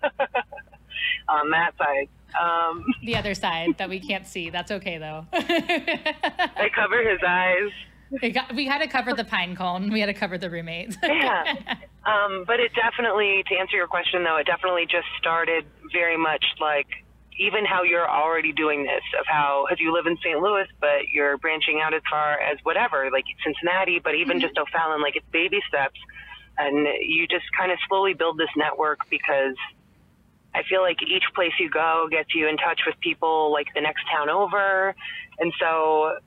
[1.29, 2.09] on that side.
[2.41, 4.51] Um, the other side that we can't see.
[4.51, 5.27] That's okay though.
[5.33, 7.71] I cover his eyes.
[8.21, 9.93] Got, we had to cover the pine cone.
[9.93, 10.97] We had to cover the roommates.
[11.03, 11.55] yeah.
[12.05, 16.45] Um, but it definitely, to answer your question though, it definitely just started very much
[16.61, 16.87] like
[17.39, 20.39] even how you're already doing this of how because you live in St.
[20.39, 24.47] Louis, but you're branching out as far as whatever, like Cincinnati, but even mm-hmm.
[24.47, 25.99] just O'Fallon, like it's baby steps,
[26.59, 29.57] and you just kind of slowly build this network because
[30.55, 33.81] I feel like each place you go gets you in touch with people like the
[33.81, 34.95] next town over,
[35.41, 36.19] and so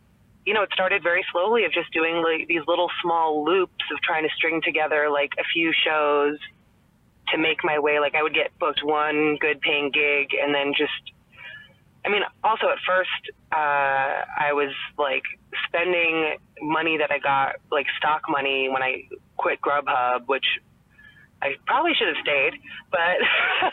[0.47, 3.99] you know, it started very slowly of just doing like these little small loops of
[4.01, 6.39] trying to string together like a few shows
[7.27, 7.99] to make my way.
[7.99, 11.11] Like I would get booked one good paying gig and then just,
[12.05, 13.09] I mean, also at first,
[13.51, 15.23] uh, I was like
[15.67, 19.03] spending money that I got, like stock money when I
[19.35, 20.45] quit Grubhub, which
[21.41, 22.53] I probably should have stayed,
[22.89, 22.99] but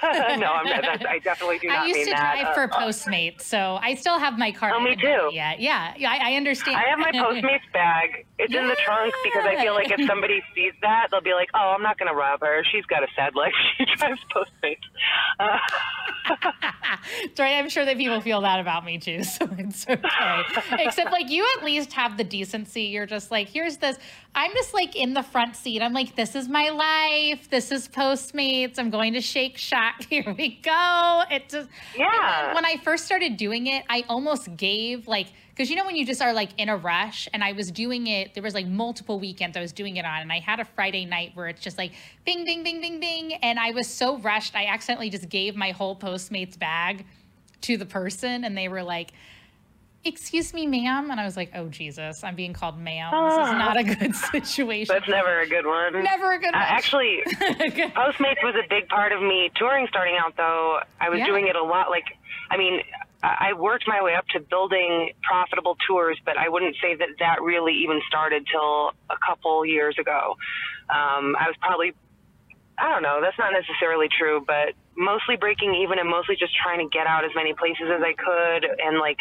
[0.38, 1.79] no, I'm not, that's, I definitely do not.
[1.79, 2.40] I used to that.
[2.42, 4.74] drive for uh, Postmates, so I still have my card.
[4.77, 5.31] Oh, me too.
[5.33, 6.12] Yeah, yeah, yeah.
[6.12, 6.77] I, I, understand.
[6.77, 8.27] I have my Postmates bag.
[8.38, 8.62] It's yeah.
[8.62, 11.74] in the trunk because I feel like if somebody sees that, they'll be like, "Oh,
[11.74, 12.62] I'm not going to rob her.
[12.70, 13.53] She's got a sad life.
[13.79, 14.85] She drives Postmates."
[15.40, 15.59] Uh,
[17.35, 20.85] Sorry, I'm sure that people feel that about me too, so it's okay.
[20.85, 22.85] Except like you at least have the decency.
[22.85, 23.96] You're just like, here's this.
[24.35, 25.83] I'm just like in the front seat.
[25.83, 27.48] I'm like, this is my life.
[27.55, 28.81] This is Postmates.
[28.81, 30.07] I'm going to Shake Shack.
[30.11, 31.23] Here we go.
[31.31, 32.53] It just Yeah.
[32.53, 36.05] When I first started doing it, I almost gave like because you know when you
[36.05, 39.21] just are like in a rush and i was doing it there was like multiple
[39.21, 41.79] weekends i was doing it on and i had a friday night where it's just
[41.79, 41.93] like
[42.27, 45.71] bing bing bing bing bing and i was so rushed i accidentally just gave my
[45.71, 47.07] whole postmates bag
[47.61, 49.12] to the person and they were like
[50.07, 53.53] excuse me ma'am and i was like oh jesus i'm being called ma'am this is
[53.53, 56.03] not a good situation That's never a good one.
[56.03, 60.17] never a good Uh, one actually, Postmates was a big part of me touring starting
[60.23, 60.81] out, though.
[61.01, 61.27] I was Yeah.
[61.27, 61.88] doing it a lot.
[61.90, 62.05] Like,
[62.51, 62.81] I mean,
[63.23, 67.09] I I worked my way up to building profitable tours, but I wouldn't say that
[67.21, 70.37] that really even started till a couple years ago.
[70.90, 71.93] Um, I was probably,
[72.79, 76.79] I don't know, that's not necessarily true, but mostly breaking even and mostly just trying
[76.81, 79.19] to get out as many places as I could and like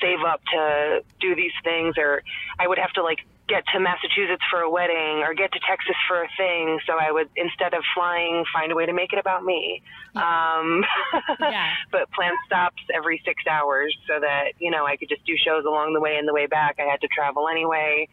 [0.00, 2.22] save up to do these things or
[2.58, 5.94] I would have to like get to Massachusetts for a wedding or get to Texas
[6.08, 6.80] for a thing.
[6.86, 9.82] So I would instead of flying find a way to make it about me.
[10.14, 10.84] Um
[11.40, 11.72] Yeah.
[11.92, 15.64] but plan stops every 6 hours so that you know I could just do shows
[15.64, 16.76] along the way and the way back.
[16.78, 18.08] I had to travel anyway.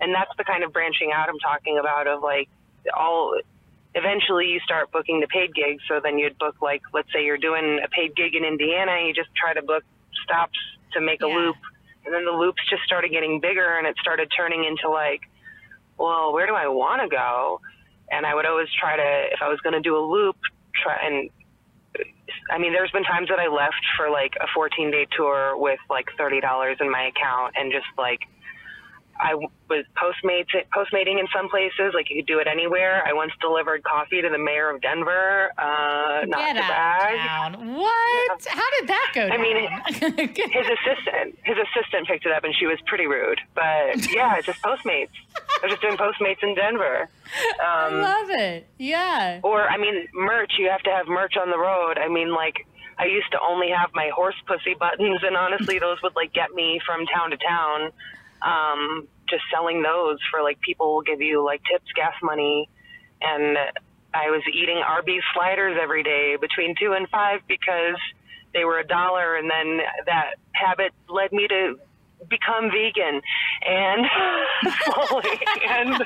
[0.00, 2.48] And that's the kind of branching out I'm talking about of like
[2.96, 3.38] all
[3.94, 5.82] eventually you start booking the paid gigs.
[5.88, 9.12] So then you'd book like let's say you're doing a paid gig in Indiana you
[9.12, 9.84] just try to book
[10.24, 10.58] stops
[10.92, 11.56] to make a loop.
[12.04, 15.20] And then the loops just started getting bigger and it started turning into like
[15.98, 17.60] well where do I want to go?
[18.10, 20.36] And I would always try to if I was going to do a loop
[20.74, 21.30] try and
[22.50, 25.80] I mean there's been times that I left for like a 14 day tour with
[25.90, 28.20] like $30 in my account and just like
[29.20, 33.02] I was postmates postmating in some places, like you could do it anywhere.
[33.06, 35.50] I once delivered coffee to the mayor of Denver.
[35.58, 37.74] Uh, not Get to of town.
[37.76, 38.46] What?
[38.48, 39.56] How did that go I mean.
[39.88, 43.40] His assistant, his assistant picked it up, and she was pretty rude.
[43.54, 45.08] But yeah, just Postmates.
[45.36, 47.08] I was just doing Postmates in Denver.
[47.60, 48.66] I Um, love it.
[48.78, 49.40] Yeah.
[49.42, 50.52] or I mean, merch.
[50.58, 51.98] You have to have merch on the road.
[51.98, 52.66] I mean, like
[52.98, 56.52] I used to only have my horse pussy buttons, and honestly, those would like get
[56.52, 57.90] me from town to town.
[58.42, 62.68] Um, just selling those for like people will give you like tips, gas money,
[63.20, 63.56] and
[64.14, 67.96] I was eating Arby's sliders every day between two and five because
[68.54, 71.78] they were a dollar, and then that habit led me to
[72.28, 73.20] become vegan,
[73.66, 74.06] and
[74.84, 76.04] slowly and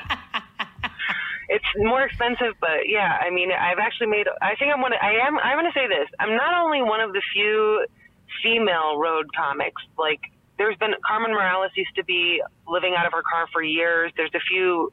[1.49, 4.27] it's more expensive, but yeah, I mean, I've actually made.
[4.41, 4.93] I think I'm one.
[4.93, 5.37] I am.
[5.39, 6.09] I'm going to say this.
[6.19, 7.85] I'm not only one of the few
[8.41, 9.81] female road comics.
[9.97, 10.21] Like,
[10.57, 14.11] there's been Carmen Morales used to be living out of her car for years.
[14.15, 14.91] There's a few.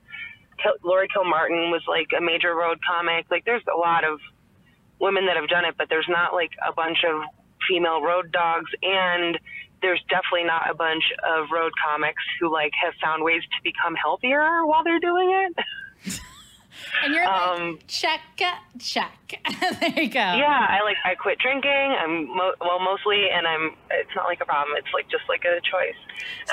[0.85, 3.27] Laurie Kilmartin was like a major road comic.
[3.31, 4.21] Like, there's a lot of
[5.01, 7.23] women that have done it, but there's not like a bunch of
[7.69, 9.39] female road dogs and
[9.83, 13.95] there's definitely not a bunch of road comics who like have found ways to become
[13.95, 16.21] healthier while they're doing it.
[17.05, 18.21] And you're Um, check,
[18.79, 19.13] check.
[19.81, 20.19] there you go.
[20.19, 21.71] Yeah, I like I quit drinking.
[21.71, 23.73] I'm mo- well mostly, and I'm.
[23.91, 24.77] It's not like a problem.
[24.77, 25.97] It's like just like a choice.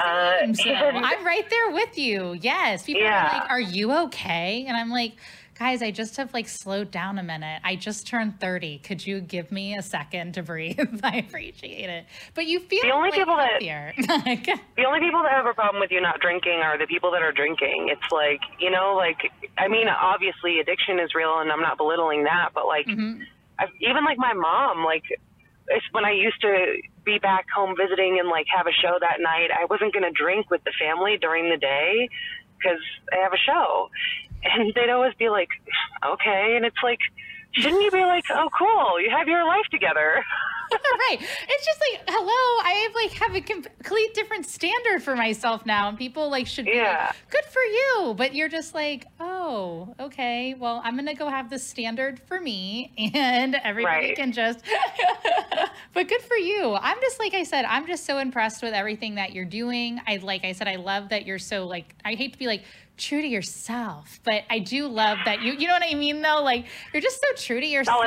[0.04, 2.34] Uh, so I'm right there with you.
[2.42, 2.84] Yes.
[2.84, 3.28] People Yeah.
[3.36, 4.66] are like, Are you okay?
[4.68, 5.14] And I'm like,
[5.58, 7.62] guys, I just have like slowed down a minute.
[7.64, 8.80] I just turned 30.
[8.80, 10.80] Could you give me a second to breathe?
[11.04, 12.06] I appreciate it.
[12.36, 13.60] But you feel The only like people that-
[14.78, 17.22] the only people that have a problem with you not drinking are the people that
[17.22, 17.90] are drinking.
[17.92, 19.18] It's like you know, like
[19.58, 23.22] I mean, obviously addiction is real, and I'm not belittling that, but like Mhm.
[23.60, 25.04] I've, even like my mom, like
[25.70, 29.18] it's when I used to be back home visiting and like have a show that
[29.20, 32.08] night, I wasn't going to drink with the family during the day
[32.58, 32.80] because
[33.12, 33.90] I have a show.
[34.44, 35.50] And they'd always be like,
[36.06, 36.54] okay.
[36.56, 37.00] And it's like,
[37.54, 40.24] shouldn't you be like, oh, cool, you have your life together?
[41.10, 41.18] right.
[41.22, 45.88] It's just like, hello, I have like have a complete different standard for myself now.
[45.90, 47.08] And people like should be Yeah.
[47.08, 48.14] like, good for you.
[48.18, 50.56] But you're just like, oh, okay.
[50.60, 54.16] Well, I'm gonna go have this standard for me and everybody Right.
[54.18, 54.60] can just
[55.98, 56.78] but good for you.
[56.80, 60.00] I'm just like I said, I'm just so impressed with everything that you're doing.
[60.06, 62.62] I like I said, I love that you're so like I hate to be like
[62.98, 66.44] true to yourself, but I do love that you you know what I mean though?
[66.44, 67.98] Like you're just so true to yourself.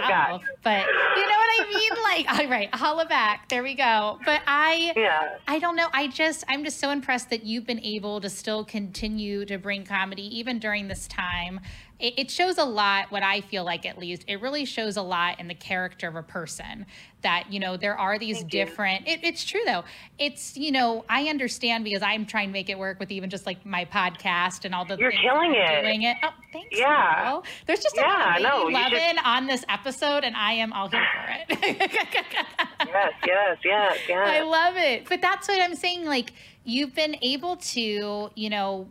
[0.62, 1.90] But you know what I mean?
[2.04, 3.48] Like, all right, holla back.
[3.48, 4.20] There we go.
[4.24, 5.38] But I Yeah.
[5.48, 5.88] I don't know.
[5.92, 9.84] I just I'm just so impressed that you've been able to still continue to bring
[9.84, 11.58] comedy even during this time.
[12.00, 13.10] It, it shows a lot.
[13.10, 16.16] What I feel like, at least, it really shows a lot in the character of
[16.16, 16.86] a person.
[17.22, 19.06] That you know there are these Thank different.
[19.06, 19.84] It, it's true though.
[20.18, 23.44] It's you know I understand because I'm trying to make it work with even just
[23.44, 24.96] like my podcast and all the.
[24.96, 25.82] You're things killing I'm it.
[25.82, 26.16] Doing it.
[26.22, 26.78] Oh, thanks.
[26.78, 27.40] Yeah.
[27.66, 31.06] There's just a lot of no, should- on this episode, and I am all here
[31.14, 31.58] for it.
[31.60, 35.06] Yes, yes, yes, yes I love it.
[35.08, 36.04] But that's what I'm saying.
[36.04, 36.32] Like,
[36.64, 38.88] you've been able to, you know,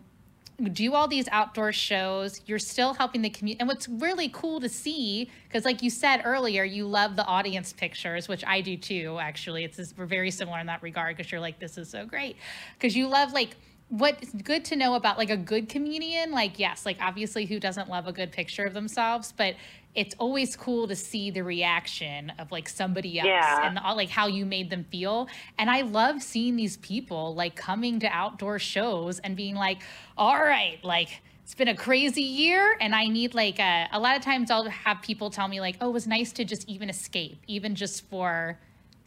[0.60, 2.42] do all these outdoor shows.
[2.46, 3.60] You're still helping the community.
[3.60, 7.74] And what's really cool to see, because like you said earlier, you love the audience
[7.74, 9.64] pictures, which I do too, actually.
[9.64, 12.36] It's just, we're very similar in that regard because you're like, this is so great.
[12.78, 13.56] Because you love, like,
[13.90, 17.90] what's good to know about like a good comedian like yes like obviously who doesn't
[17.90, 19.56] love a good picture of themselves but
[19.96, 23.68] it's always cool to see the reaction of like somebody else Yeah.
[23.68, 25.28] and all like how you made them feel
[25.58, 29.82] and i love seeing these people like coming to outdoor shows and being like
[30.18, 34.16] all right like it's been a crazy year and i need like a, a lot
[34.16, 36.90] of times i'll have people tell me like oh it was nice to just even
[36.90, 38.60] escape even just for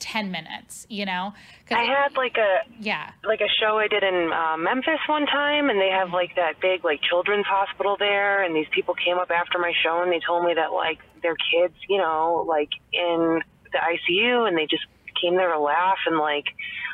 [0.02, 1.32] 10 minutes you know?
[1.70, 5.70] I had like a yeah like a show I did in uh, Memphis one time,
[5.70, 9.30] and they have like that big like children's hospital there, and these people came up
[9.30, 13.40] after my show and they told me that like their kids, you know, like in
[13.72, 14.84] the ICU, and they just
[15.20, 16.44] came there to laugh and like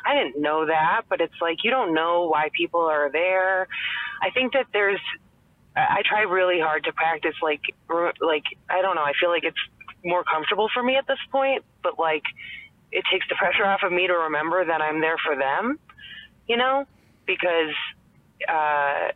[0.05, 3.67] I didn't know that, but it's like you don't know why people are there.
[4.21, 5.01] I think that there's
[5.75, 7.61] I I try really hard to practice like
[8.21, 9.63] like I don't know, I feel like it's
[10.05, 12.23] more comfortable for me at this point, but like
[12.91, 15.79] it takes the pressure off of me to remember that I'm there for them,
[16.47, 16.85] you know,
[17.25, 17.73] because
[18.47, 19.11] uh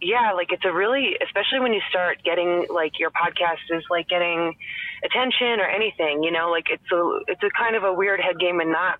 [0.00, 4.08] yeah, like it's a really especially when you start getting like your podcast is like
[4.08, 4.56] getting
[5.04, 8.38] attention or anything, you know, like it's a it's a kind of a weird head
[8.38, 8.98] game and not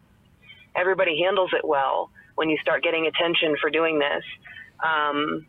[0.76, 4.24] everybody handles it well when you start getting attention for doing this.
[4.82, 5.46] Um,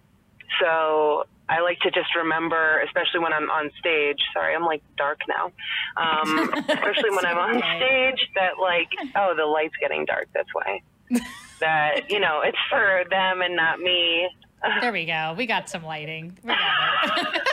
[0.60, 4.20] so I like to just remember, especially when I'm on stage.
[4.34, 5.52] Sorry, I'm like dark now.
[5.98, 10.30] Um, especially when I'm on stage, that like, oh, the light's getting dark.
[10.34, 10.82] That's why.
[11.60, 14.30] that you know, it's for them and not me.
[14.82, 15.36] There we go.
[15.38, 16.38] We got some lighting.
[16.44, 17.48] We got it.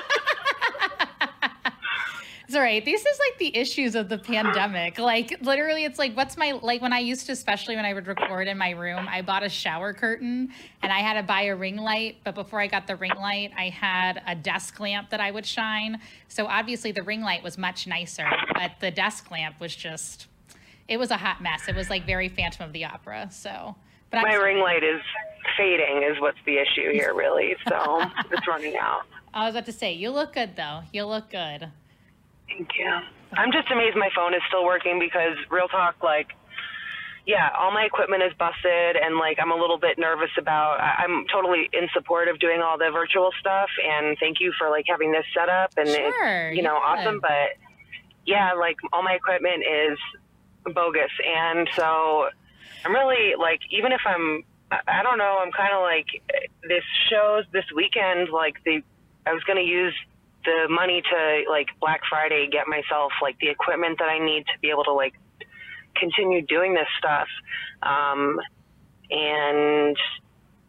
[2.50, 2.84] it's all right.
[2.84, 4.98] These is like the issues of the pandemic.
[4.98, 8.08] Like literally, it's like what's my like when I used to, especially when I would
[8.08, 10.48] record in my room, I bought a shower curtain
[10.82, 12.16] and I had to buy a ring light.
[12.24, 15.46] But before I got the ring light, I had a desk lamp that I would
[15.46, 16.00] shine.
[16.26, 20.26] So obviously the ring light was much nicer, but the desk lamp was just
[20.88, 21.68] it was a hot mess.
[21.68, 23.28] It was like very Phantom of the Opera.
[23.30, 23.76] So,
[24.10, 25.00] but I'm My ring light is
[25.56, 27.54] fading, is what's the issue here, really.
[27.68, 29.02] So it's running out.
[29.32, 30.80] I was about to say, you look good though.
[30.92, 31.70] You look good.
[32.50, 32.90] Thank you.
[33.32, 36.28] I'm just amazed my phone is still working because real talk, like,
[37.26, 40.80] yeah, all my equipment is busted, and like I'm a little bit nervous about.
[40.80, 44.68] I- I'm totally in support of doing all the virtual stuff, and thank you for
[44.70, 46.80] like having this set up, and Sure, it's you know yeah.
[47.00, 47.20] awesome.
[47.20, 47.54] But
[48.26, 49.98] yeah, like all my equipment is
[50.74, 52.28] bogus, and so
[52.84, 54.42] I'm really like even if I'm
[54.72, 56.06] I- I don't know I'm kind of like
[56.66, 58.82] this shows this weekend like the
[59.26, 59.94] I was gonna use
[60.44, 64.58] the money to like Black Friday get myself like the equipment that I need to
[64.60, 65.14] be able to like
[65.96, 67.28] continue doing this stuff.
[67.82, 68.38] Um,
[69.10, 69.96] and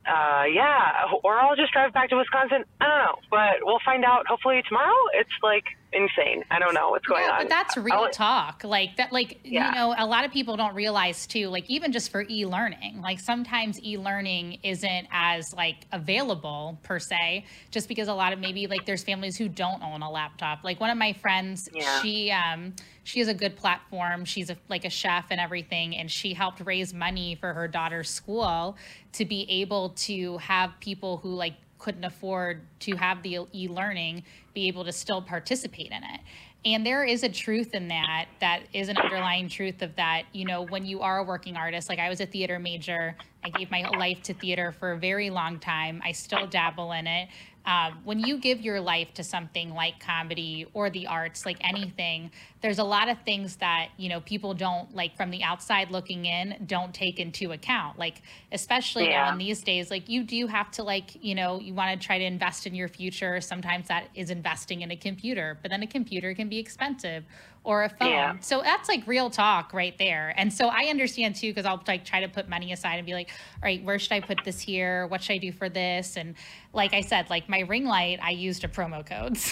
[0.05, 2.65] uh, yeah, or I'll just drive back to Wisconsin.
[2.79, 4.97] I don't know, but we'll find out hopefully tomorrow.
[5.13, 6.43] It's like insane.
[6.49, 7.39] I don't know what's going No, on.
[7.41, 8.63] but that's real I'll- talk.
[8.63, 9.69] Like that, like Yeah.
[9.69, 11.49] you know, a lot of people don't realize too.
[11.49, 17.87] Like even just for e-learning, like sometimes e-learning isn't as like available per se, just
[17.87, 20.63] because a lot of maybe like there's families who don't own a laptop.
[20.63, 22.01] Like one of my friends, Yeah.
[22.01, 22.73] she um
[23.03, 24.25] she has a good platform.
[24.25, 28.09] She's a, like a chef and everything, and she helped raise money for her daughter's
[28.11, 28.77] school
[29.13, 34.23] to be able to have people who like couldn't afford to have the e-learning
[34.53, 36.21] be able to still participate in it.
[36.63, 40.45] And there is a truth in that that is an underlying truth of that you
[40.45, 43.71] know when you are a working artist like i was a theater major i gave
[43.71, 47.29] my life to theater for a very long time i still dabble in it.
[47.65, 52.31] Um, when you give your life to something like comedy or the arts like anything
[52.61, 56.25] there's a lot of things that you know people don't like from the outside looking
[56.25, 57.97] in don't take into account.
[57.97, 61.73] Like especially now in these days like you do have to like you know you
[61.73, 63.41] want to try to invest in your future.
[63.41, 67.23] Sometimes that is investing in a computer but then a computer can be expensive
[67.63, 68.09] or a phone.
[68.09, 68.37] Yeah.
[68.39, 70.33] so that's like real talk right there.
[70.35, 73.13] And so i understand too because i'll like try to put money aside and be
[73.13, 75.07] like all right where should i put this here?
[75.07, 76.17] What should i do for this?
[76.17, 76.35] And
[76.73, 79.37] like i said like my ring light i used a promo code.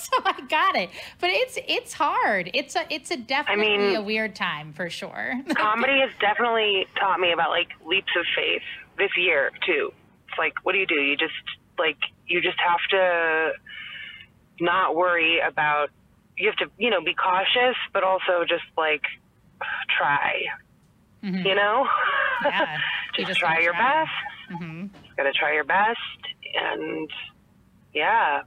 [0.00, 0.90] So, so i got it.
[1.20, 4.88] But it's it's hard it's a it's a definitely I mean- a weird time for
[4.90, 8.62] sure comedy has definitely taught me about like leaps of faith
[8.98, 9.92] this year too.
[10.28, 10.94] It's like, what do you do?
[10.94, 11.32] You just
[11.78, 13.52] like you just have to
[14.60, 15.90] not worry about.
[16.36, 19.02] You have to, you know, be cautious, but also just like
[19.98, 20.42] try.
[21.22, 21.44] Mhm.
[21.44, 21.86] You know,
[22.44, 22.78] Yeah,
[23.14, 24.04] just, just try your try.
[24.04, 24.62] best.
[24.62, 24.86] hmm
[25.16, 25.98] Got to try your best,
[26.54, 27.10] and
[27.92, 28.42] yeah,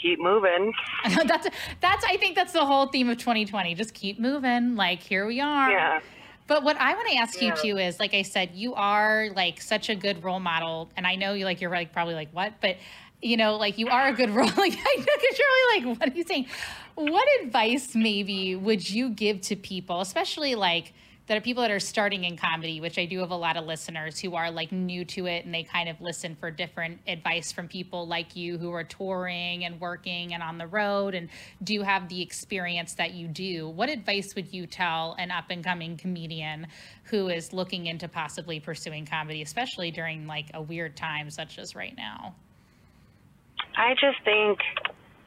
[0.00, 0.72] keep moving.
[1.04, 1.48] that's
[1.80, 3.74] that's I think that's the whole theme of 2020.
[3.74, 4.76] Just keep moving.
[4.76, 5.70] Like here we are.
[5.70, 6.00] Yeah.
[6.46, 9.60] But what I want to ask you too is, like I said, you are like
[9.60, 12.54] such a good role model, and I know you like you're like probably like what,
[12.60, 12.76] but
[13.20, 14.46] you know, like you are a good role.
[14.46, 16.46] Like I know because you're really like, what are you saying?
[16.94, 20.94] What advice maybe would you give to people, especially like
[21.26, 23.66] that are people that are starting in comedy, which I do have a lot of
[23.66, 27.50] listeners who are like new to it and they kind of listen for different advice
[27.50, 31.28] from people like you who are touring and working and on the road and
[31.64, 33.68] do have the experience that you do.
[33.68, 36.68] What advice would you tell an up and coming comedian
[37.04, 41.74] who is looking into possibly pursuing comedy, especially during like a weird time such as
[41.74, 42.36] right now?
[43.76, 44.60] I just think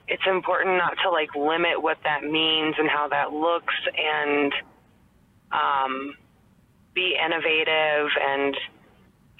[0.08, 4.54] it's important not to like limit what that means and how that looks and
[5.52, 6.16] um,
[6.94, 8.56] be innovative and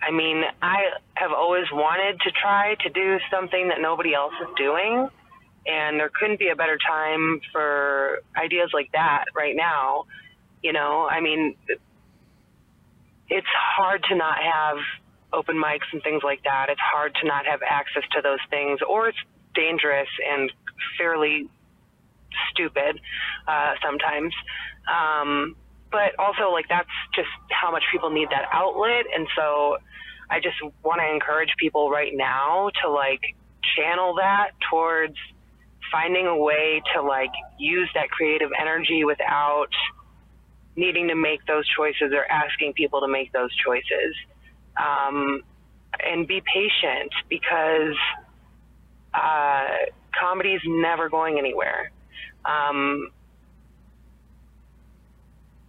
[0.02, 0.84] I mean, I
[1.16, 5.10] have always wanted to try to do something that nobody else is doing,
[5.68, 10.06] and there couldn't be a better time for ideas like that right now.
[10.64, 11.56] You know, I mean,
[13.30, 13.48] it's
[13.78, 14.78] hard to not have
[15.32, 16.68] open mics and things like that.
[16.70, 19.18] It's hard to not have access to those things, or it's
[19.54, 20.52] dangerous and
[20.98, 21.50] fairly
[22.52, 23.00] stupid
[23.48, 24.34] uh, sometimes.
[24.88, 25.56] Um,
[25.92, 29.06] but also, like, that's just how much people need that outlet.
[29.16, 29.78] And so
[30.30, 33.22] I just want to encourage people right now to, like,
[33.76, 35.16] channel that towards
[35.92, 39.74] finding a way to, like, use that creative energy without
[40.76, 44.16] needing to make those choices or asking people to make those choices.
[44.78, 45.44] Um,
[46.00, 47.96] and be patient because
[49.14, 49.68] uh,
[50.18, 51.92] comedy is never going anywhere.
[52.46, 53.10] Um,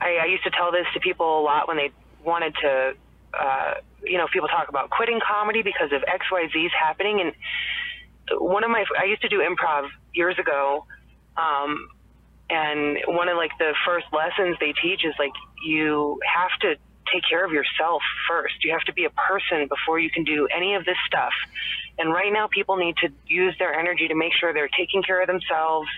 [0.00, 1.90] I, I used to tell this to people a lot when they
[2.24, 2.94] wanted to,
[3.38, 7.20] uh, you know, people talk about quitting comedy because of X, Y, Z's happening.
[7.20, 10.86] And one of my, I used to do improv years ago.
[11.36, 11.88] Um,
[12.48, 15.32] and one of like the first lessons they teach is like,
[15.64, 16.76] you have to
[17.12, 18.64] take care of yourself first.
[18.64, 21.32] You have to be a person before you can do any of this stuff.
[21.98, 25.20] And right now, people need to use their energy to make sure they're taking care
[25.20, 25.88] of themselves,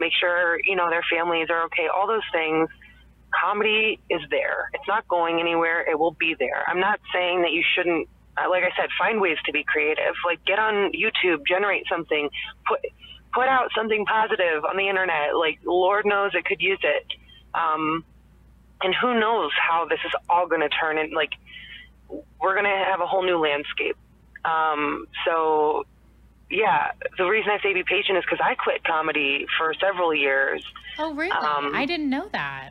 [0.00, 2.68] make sure, you know, their families are okay, all those things.
[3.40, 4.70] Comedy is there.
[4.74, 5.88] It's not going anywhere.
[5.90, 6.62] It will be there.
[6.66, 10.14] I'm not saying that you shouldn't, uh, like I said, find ways to be creative.
[10.26, 12.30] Like get on YouTube, generate something,
[12.66, 12.80] put
[13.32, 15.36] put out something positive on the internet.
[15.36, 17.06] Like Lord knows it could use it.
[17.54, 18.04] Um,
[18.82, 21.30] and who knows how this is all going to turn in like
[22.40, 23.96] we're going to have a whole new landscape
[24.44, 25.84] um, so
[26.50, 30.62] yeah the reason i say be patient is because i quit comedy for several years
[30.98, 31.30] Oh, really?
[31.30, 32.70] Um, I didn't know that.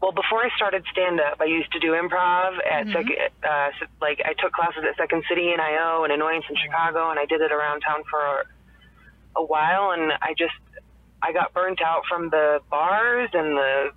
[0.00, 2.92] Well before i started stand up i used to do improv at Mhm.
[2.92, 3.70] Sec- uh,
[4.00, 7.26] like i took classes at second city and io and annoyance in chicago and i
[7.26, 8.44] did it around town for
[9.36, 10.54] a while and i just
[11.22, 13.90] i got burnt out from the bars and the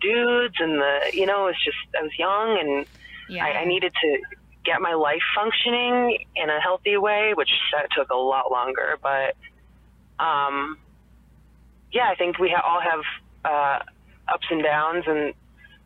[0.00, 2.86] dudes and the you know it's just i was young and
[3.28, 3.44] Yeah.
[3.44, 4.18] I, I needed to
[4.64, 8.98] get my life functioning in a healthy way, which that took a lot longer.
[9.02, 9.34] But
[10.22, 10.78] um,
[11.92, 13.04] yeah, I think we ha- all have
[13.44, 13.78] uh,
[14.32, 15.32] ups and downs, and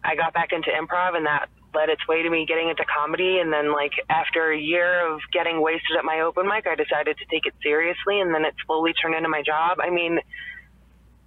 [0.04, 3.38] I got back into improv, and that led its way to me getting into comedy.
[3.38, 7.16] And then, like after a year of getting wasted at my open mic, I decided
[7.18, 9.78] to take it seriously, and then it slowly turned into my job.
[9.80, 10.18] I mean,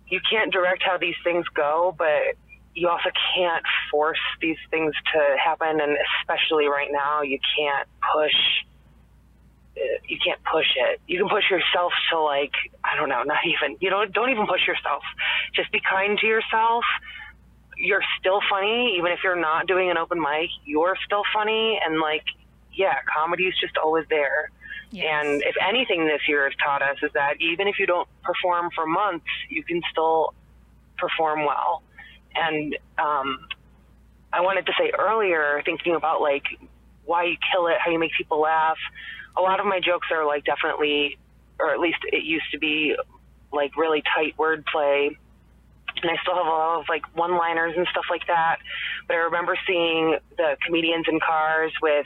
[0.08, 2.36] you can't direct how these things go, but
[2.76, 5.80] you also can't force these things to happen.
[5.80, 8.36] And especially right now you can't push
[9.78, 11.02] uh, you can't push it.
[11.08, 12.54] You can push yourself to like
[12.84, 15.04] i don't know not even you don't don't even push yourself.
[15.56, 16.84] Just be kind to yourself
[17.78, 22.00] you're still funny even if you're not doing an open mic you're still funny and
[22.00, 22.24] like
[22.74, 24.50] yeah comedy is just always there
[24.92, 25.08] Yes.
[25.10, 28.70] and if anything this year has taught us is that even if you don't perform
[28.74, 30.34] for months you can still
[30.98, 31.82] perform well
[32.36, 33.40] and um,
[34.32, 36.44] I wanted to say earlier, thinking about like
[37.06, 38.78] why you kill it, how you make people laugh.
[39.38, 41.18] A lot of my jokes are like definitely,
[41.60, 42.96] or at least it used to be,
[43.54, 45.16] like really tight wordplay.
[46.02, 48.58] And I still have a lot of like one-liners and stuff like that.
[49.08, 52.06] But I remember seeing the comedians in cars with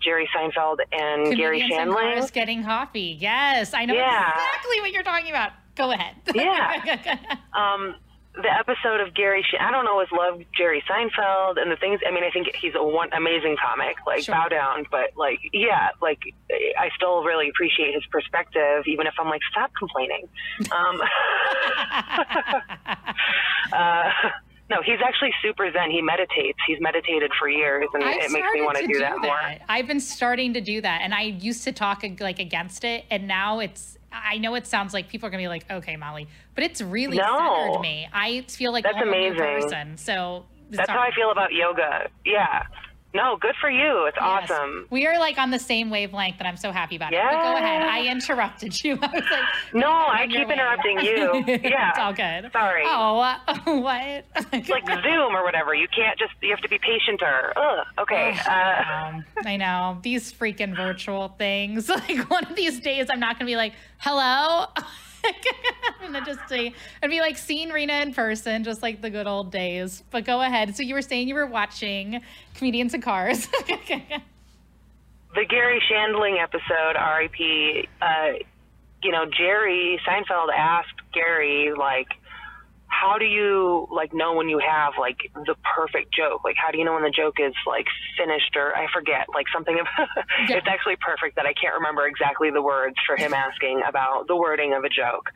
[0.00, 3.16] Jerry Seinfeld and Garry Comedians in cars getting coffee.
[3.20, 4.30] Yes, I know Yeah.
[4.30, 5.52] exactly what you're talking about.
[5.76, 6.16] Go ahead.
[6.34, 7.18] Yeah.
[7.52, 7.94] Um,
[8.34, 12.00] the episode of Garry, Sh- I don't always love Jerry Seinfeld and the things.
[12.06, 13.96] I mean, I think he's a one amazing comic.
[14.06, 14.34] Like Sure.
[14.34, 16.20] bow down, but like yeah, like
[16.78, 20.28] I still really appreciate his perspective, even if I'm like stop complaining.
[20.70, 21.00] Um,
[23.72, 24.10] uh,
[24.70, 25.90] no, he's actually super zen.
[25.90, 26.58] He meditates.
[26.66, 29.36] He's meditated for years, and I've it makes me want to to do that, more.
[29.68, 33.26] I've been starting to do that, and I used to talk like against it, and
[33.26, 33.96] now it's.
[34.12, 37.16] I know it sounds like people are gonna be like, "Okay, Molly," but it's really
[37.18, 37.24] No.
[37.66, 38.08] centered me.
[38.12, 39.38] I feel like a That's amazing.
[39.38, 39.96] person.
[39.96, 40.98] So That's sorry.
[40.98, 42.08] how I feel about yoga.
[42.24, 42.62] Yeah.
[43.12, 44.06] No, good for you.
[44.06, 44.50] It's Yes.
[44.50, 44.86] awesome.
[44.90, 47.20] We are like on the same wavelength, and I'm so happy about it.
[47.20, 47.82] But go ahead.
[47.82, 48.92] I interrupted you.
[49.02, 51.44] I was like, No, I keep way." interrupting you.
[51.70, 51.90] Yeah.
[51.90, 52.52] it's all good.
[52.52, 52.82] Sorry.
[52.86, 54.24] Oh, uh, what?
[54.68, 55.74] like Zoom or whatever.
[55.74, 56.32] You can't just.
[56.40, 57.52] You have to be patienter.
[57.56, 57.86] Ugh.
[57.98, 58.36] Okay.
[58.48, 61.88] Uh, Um, I know these freaking virtual things.
[61.88, 64.66] Like one of these days, I'm not gonna be like, "Hello."
[66.00, 69.26] I'm gonna just say, I'd be like seeing Reena in person, just like the good
[69.26, 70.02] old days.
[70.10, 70.76] But go ahead.
[70.76, 72.20] So you were saying you were watching
[72.54, 73.46] comedians in cars.
[75.34, 77.88] the Garry Shandling episode, R.I.P.
[78.00, 78.32] Uh,
[79.02, 82.08] you know, Jerry Seinfeld asked Garry like,
[82.90, 86.42] "How do you like know when you have like the perfect joke?
[86.44, 87.86] Like, how do you know when the joke is like
[88.18, 89.78] finished or I forget like something?
[89.80, 89.86] Of
[90.48, 90.56] Yeah.
[90.58, 94.36] It's actually perfect that I can't remember exactly the words for him asking about the
[94.36, 95.30] wording of a joke,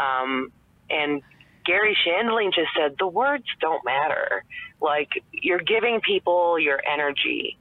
[0.00, 0.52] um,
[0.90, 1.22] and.
[1.66, 4.44] Garry Shandling just said the words don't matter.
[4.82, 7.56] Like you're giving people your energy.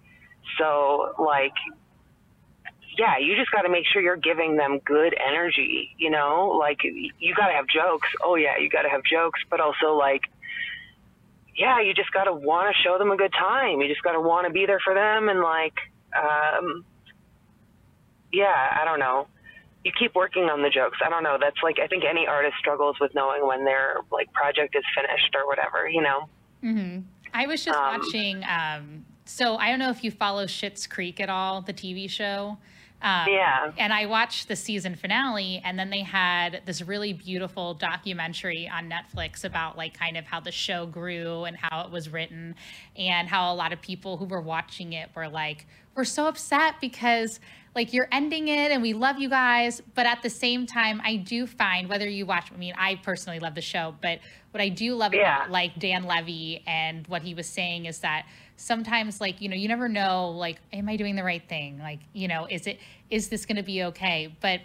[0.58, 1.54] So like
[2.98, 6.56] yeah, you just got to make sure you're giving them good energy, you know?
[6.60, 8.08] Like you got to have jokes.
[8.24, 10.22] Oh yeah, you got to have jokes, but also like
[11.56, 13.80] yeah, you just got to want to show them a good time.
[13.80, 15.76] You just got to want to be there for them and like
[16.16, 16.86] um
[18.32, 19.28] yeah, I don't know.
[19.84, 20.98] You keep working on the jokes.
[21.06, 21.38] I don't know.
[21.40, 25.36] That's like I think any artist struggles with knowing when their like project is finished
[25.36, 26.30] or whatever, you know.
[26.62, 27.00] hmm
[27.34, 28.44] I was just Um, watching.
[28.48, 32.58] Um, so I don't know if you follow Schitt's Creek at all, the TV show.
[33.04, 33.72] Um, Yeah.
[33.78, 38.90] And I watched the season finale, and then they had this really beautiful documentary on
[38.90, 42.56] Netflix about like kind of how the show grew and how it was written,
[42.96, 46.76] and how a lot of people who were watching it were like, "We're so upset
[46.82, 47.40] because."
[47.76, 51.16] Like you're ending it, and we love you guys, but at the same time, I
[51.16, 52.52] do find whether you watch.
[52.54, 54.20] I mean, I personally love the show, but
[54.52, 55.38] what I do love Yeah.
[55.38, 58.28] about like Dan Levy and what he was saying is that
[58.58, 61.80] sometimes like you know you never know like am I doing the right thing?
[61.80, 62.80] Like you know is it
[63.10, 64.36] is this going to be okay?
[64.42, 64.62] But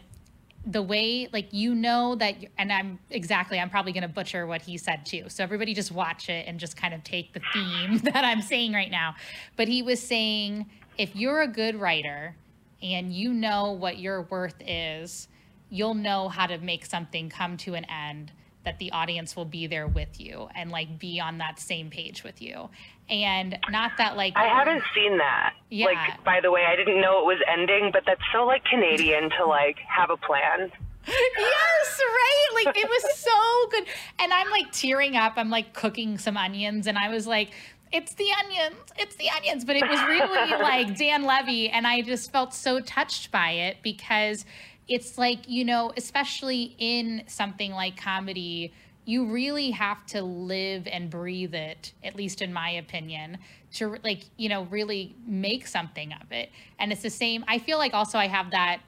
[0.67, 4.61] the way like you know that and i'm exactly i'm probably going to butcher what
[4.63, 5.25] he said too.
[5.29, 8.73] So everybody just watch it and just kind of take the theme that i'm saying
[8.73, 9.15] right now.
[9.57, 10.67] But he was saying
[10.99, 12.35] if you're a good writer
[12.83, 15.29] and you know what your worth is
[15.71, 18.33] you'll know how to make something come to an end
[18.65, 22.25] that the audience will be there with you and like be on that same page
[22.25, 22.69] with you
[23.11, 25.55] and not that like I haven't seen that.
[25.71, 25.87] Yeah.
[25.87, 29.31] Like, by the way, I didn't know it was ending, but that's so like Canadian
[29.39, 30.71] to like have a plan.
[31.07, 32.65] yes, right.
[32.65, 33.85] Like it was so good.
[34.19, 35.35] And I'm like tearing up.
[35.37, 37.51] I'm like cooking some onions and I was like,
[37.93, 38.77] it's the onions.
[38.99, 39.65] It's the onions.
[39.65, 41.71] But it was really like Dan Levy.
[41.71, 44.45] And I just felt so touched by it because
[44.89, 48.73] it's like, you know, especially in something like comedy,
[49.09, 53.39] you really have to live and breathe it, at least in my opinion,
[53.73, 56.51] to like, you know, really make something of it.
[56.79, 57.43] And it's the same.
[57.49, 58.81] I feel like also I have that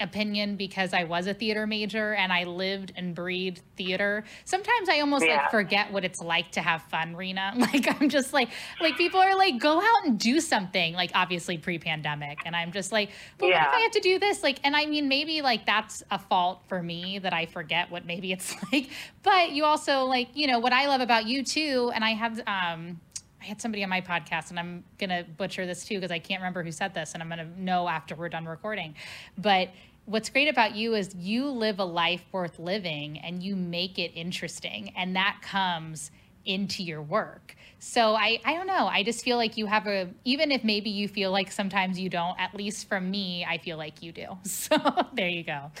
[0.00, 4.24] opinion because I was a theater major and I lived and breathed theater.
[4.44, 5.36] Sometimes I almost Yeah.
[5.42, 7.52] like forget what it's like to have fun, Reena.
[7.74, 11.56] Like I'm just like like people are like go out and do something like obviously
[11.58, 14.76] pre-pandemic and I'm just like but what if I have to do this like and
[14.76, 18.54] I mean maybe like that's a fault for me that I forget what maybe it's
[18.72, 18.90] like
[19.22, 22.40] but you also like you know what I love about you too and I have
[22.46, 23.00] um
[23.44, 26.40] I had somebody on my podcast, and I'm gonna butcher this too because I can't
[26.40, 28.94] remember who said this, and I'm gonna know after we're done recording.
[29.36, 29.68] But
[30.06, 34.12] what's great about you is you live a life worth living, and you make it
[34.14, 36.10] interesting, and that comes
[36.46, 37.54] into your work.
[37.86, 38.86] So I, I don't know.
[38.86, 42.08] I just feel like you have a, even if maybe you feel like sometimes you
[42.08, 44.26] don't, at least from me, I feel like you do.
[44.44, 44.76] So
[45.12, 45.70] there you go.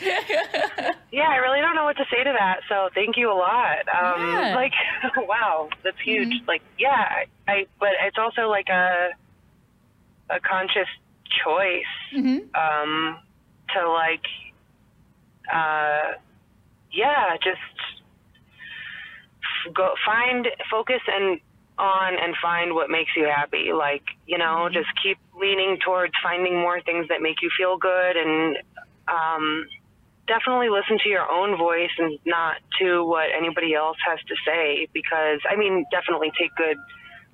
[1.10, 2.60] Yeah, I really don't know what to say to that.
[2.68, 3.78] So thank you a lot.
[3.88, 4.54] Um, Yeah.
[4.56, 4.72] Like,
[5.28, 6.42] wow, that's huge.
[6.48, 7.66] Like, yeah, I.
[7.78, 9.10] But it's also like a
[10.28, 10.88] a conscious
[11.44, 13.18] choice hmm um,
[13.74, 14.26] to like,
[15.52, 16.18] uh,
[16.92, 17.58] yeah, just
[19.68, 21.40] f- go find focus and
[21.78, 23.72] on and find what makes you happy.
[23.72, 28.16] Like, you know, just keep leaning towards finding more things that make you feel good
[28.16, 28.56] and
[29.08, 29.66] um,
[30.26, 34.88] definitely listen to your own voice and not to what anybody else has to say
[34.94, 36.76] because I mean definitely take good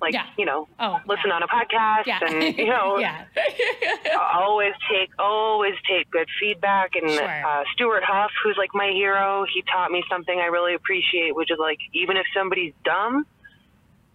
[0.01, 0.25] like Yeah.
[0.37, 1.35] you know Oh, listen yeah.
[1.35, 2.19] on a podcast Yeah.
[2.25, 2.99] and you know
[4.33, 7.45] always take always take good feedback and Sure.
[7.47, 11.51] uh, Stuart Huff who's like my hero he taught me something I really appreciate which
[11.51, 13.25] is like even if somebody's dumb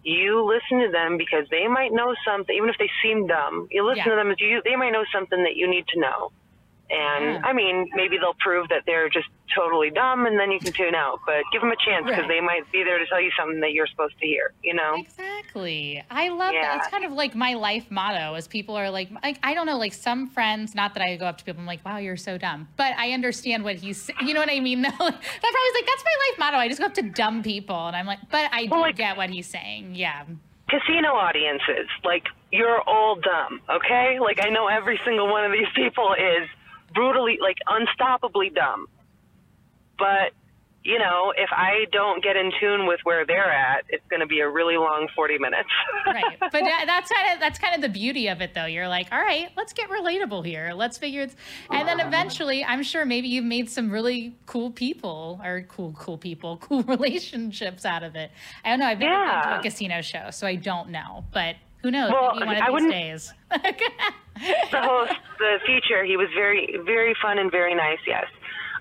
[0.07, 3.83] you listen to them because they might know something even if they seem dumb you
[3.85, 4.11] listen Yeah.
[4.11, 6.31] to them as you they might know something that you need to know
[6.89, 7.41] and Yeah.
[7.43, 10.93] I mean maybe they'll prove that they're just totally dumb and then you can tune
[10.95, 12.27] out but give them a chance because Right.
[12.27, 14.95] they might be there to tell you something that you're supposed to hear you know
[14.97, 16.03] Exactly.
[16.09, 16.77] I love that.
[16.77, 19.77] It's kind of like my life motto as people are like, like, I don't know,
[19.77, 22.37] like some friends, not that I go up to people, I'm like, wow, you're so
[22.37, 22.67] dumb.
[22.77, 24.81] But I understand what he's, you know what I mean?
[24.83, 26.57] Though That probably is like, that's my life motto.
[26.57, 27.87] I just go up to dumb people.
[27.87, 29.95] And I'm like, but I do like- get what he's saying.
[29.95, 30.23] Yeah.
[30.69, 34.19] casino audiences, like you're all dumb, okay?
[34.19, 36.47] Like I know every single one of these people is
[36.93, 38.87] brutally, like unstoppably dumb.
[39.97, 40.33] But
[40.83, 44.25] you know, if I don't get in tune with where they're at, it's going to
[44.25, 45.67] be a really long 40 minutes.
[46.07, 46.23] right.
[46.39, 48.65] But that, that's kind of that's kind of the beauty of it though.
[48.65, 50.71] You're like all right let's get relatable here.
[50.73, 51.35] Let's figure it
[51.69, 56.17] and then eventually i'm sure maybe you've made some really cool people or cool cool
[56.17, 58.31] people cool relationships out of it.
[58.63, 61.55] I don't know i've never been to a casino show so i don't know but
[61.81, 63.33] who knows Well, maybe one of I these days
[64.71, 67.99] the host, the feature, he was very, very fun and very nice.
[68.05, 68.25] Yes.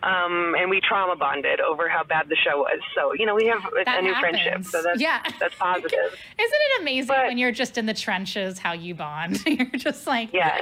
[0.02, 2.78] Um, and we trauma bonded over how bad the show was.
[2.94, 4.64] So, you know, we have a, a new friendship.
[4.64, 5.22] So that's, Yeah.
[5.40, 5.90] that's positive.
[6.38, 10.06] isn't it amazing But- when you're just in the trenches how you bond you're just
[10.06, 10.58] like yeah.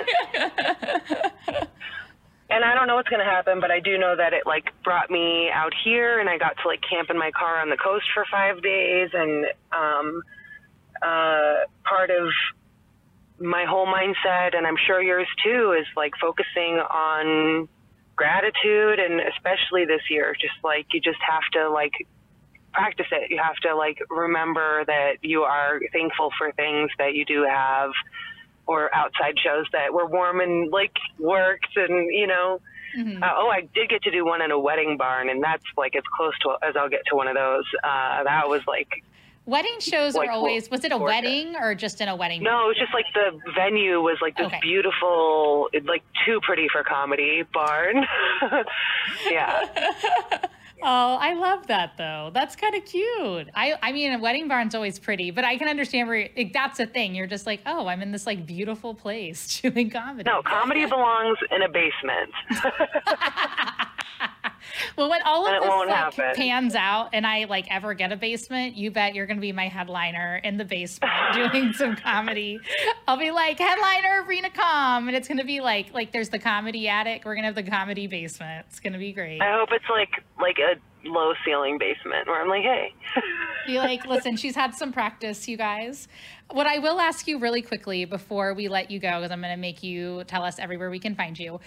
[2.51, 4.71] and I don't know what's going to happen, but I do know that it like
[4.85, 7.77] brought me out here, and I got to like camp in my car on the
[7.77, 10.23] coast for five days, and um,
[11.05, 12.29] uh, part of
[13.39, 17.69] my whole mindset, and I'm sure yours too, is like focusing on
[18.17, 21.93] gratitude, and especially this year, just like you just have to like
[22.73, 23.31] practice it.
[23.31, 27.91] You have to like remember that you are thankful for things that you do have
[28.67, 32.61] or outside shows that were warm and like worked and you know
[32.97, 33.23] Mhm.
[33.23, 35.95] uh, oh i did get to do one in a wedding barn and that's like
[35.97, 38.89] as close to as i'll get to one of those uh that was like
[39.47, 42.65] wedding shows Like, are always was it a wedding or just in a wedding no
[42.65, 44.59] it was just like the venue was like this Okay.
[44.63, 48.05] beautiful like too pretty for comedy barn
[49.31, 49.65] yeah
[50.87, 52.31] Oh, I love that though.
[52.35, 53.49] That's kind of cute.
[53.55, 56.79] I I mean, a wedding barn's always pretty, but I can understand where like, that's
[56.79, 57.15] a thing.
[57.15, 60.29] You're just like, oh, I'm in this like beautiful place doing comedy.
[60.29, 62.31] no comedy belongs in a basement
[64.97, 66.33] well, when all of this like, happen.
[66.35, 69.69] pans out, and I like ever get a basement, you bet you're gonna be my
[69.69, 72.61] headliner in the basement doing some comedy.
[73.07, 76.89] I'll be like headliner Reena Calm, and it's gonna be like like there's the comedy
[76.89, 77.25] attic.
[77.25, 78.67] We're gonna have the comedy basement.
[78.69, 79.41] It's gonna be great.
[79.41, 80.11] i hope it's like
[80.41, 80.75] like a
[81.07, 82.93] low ceiling basement where i'm like hey
[83.67, 86.09] Be like, listen, she's had some practice, you guys.
[86.51, 89.53] What I will ask you really quickly before we let you go, because I'm going
[89.55, 91.61] to make you tell us everywhere we can find you.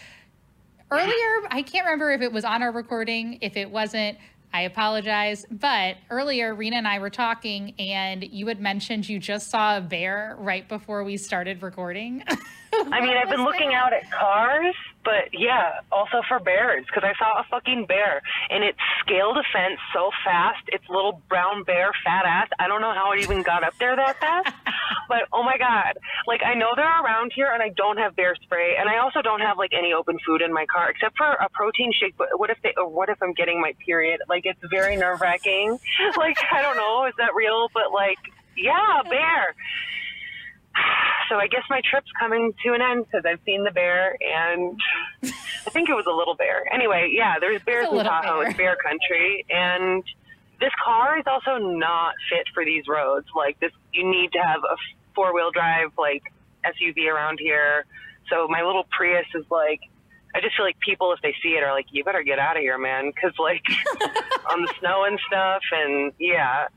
[0.89, 3.39] Earlier, I can't remember if it was on our recording.
[3.41, 4.17] If it wasn't,
[4.53, 5.45] I apologize.
[5.51, 9.81] But earlier, Reena and I were talking, and you had mentioned you just saw a
[9.81, 12.23] bear right before we started recording.
[12.73, 14.75] I mean, I've been looking out at cars,
[15.07, 19.43] but yeah, also for bears because I saw a fucking bear and it scaled a
[19.55, 20.67] fence so fast.
[20.67, 22.49] Its little brown bear, fat ass.
[22.59, 24.53] I don't know how it even got up there that fast,
[25.07, 25.95] but oh my god!
[26.27, 29.21] Like I know they're around here, and I don't have bear spray, and I also
[29.21, 32.17] don't have like any open food in my car except for a protein shake.
[32.17, 32.73] But what if they?
[32.75, 34.19] Or what if I'm getting my period?
[34.27, 35.79] Like it's very nerve wracking.
[36.17, 37.69] like I don't know, is that real?
[37.73, 38.19] But like,
[38.57, 39.55] yeah, bear
[41.29, 44.79] so I guess my trip's coming to an end because I've seen the bear and
[45.23, 46.63] I think it was a little bear.
[46.73, 48.39] Anyway, yeah, there's bears in Tahoe.
[48.39, 48.47] bear.
[48.49, 50.03] It's bear country, and
[50.59, 53.27] this car is also not fit for these roads.
[53.35, 54.75] Like this, you need to have a
[55.13, 56.23] four wheel drive like
[56.65, 57.85] SUV around here.
[58.29, 59.81] So my little Prius is like.
[60.35, 62.57] I just feel like people, if they see it, are like, "You better get out
[62.57, 63.63] of here, man," because like
[64.51, 66.67] on the snow and stuff, and yeah,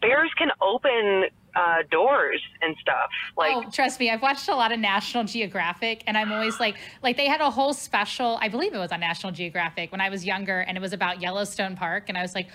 [0.00, 1.24] bears can open
[1.54, 3.10] uh, doors and stuff.
[3.36, 6.76] Like, oh, trust me, I've watched a lot of National Geographic, and I'm always like,
[7.02, 8.38] like they had a whole special.
[8.40, 11.20] I believe it was on National Geographic when I was younger, and it was about
[11.20, 12.48] Yellowstone Park, and I was like.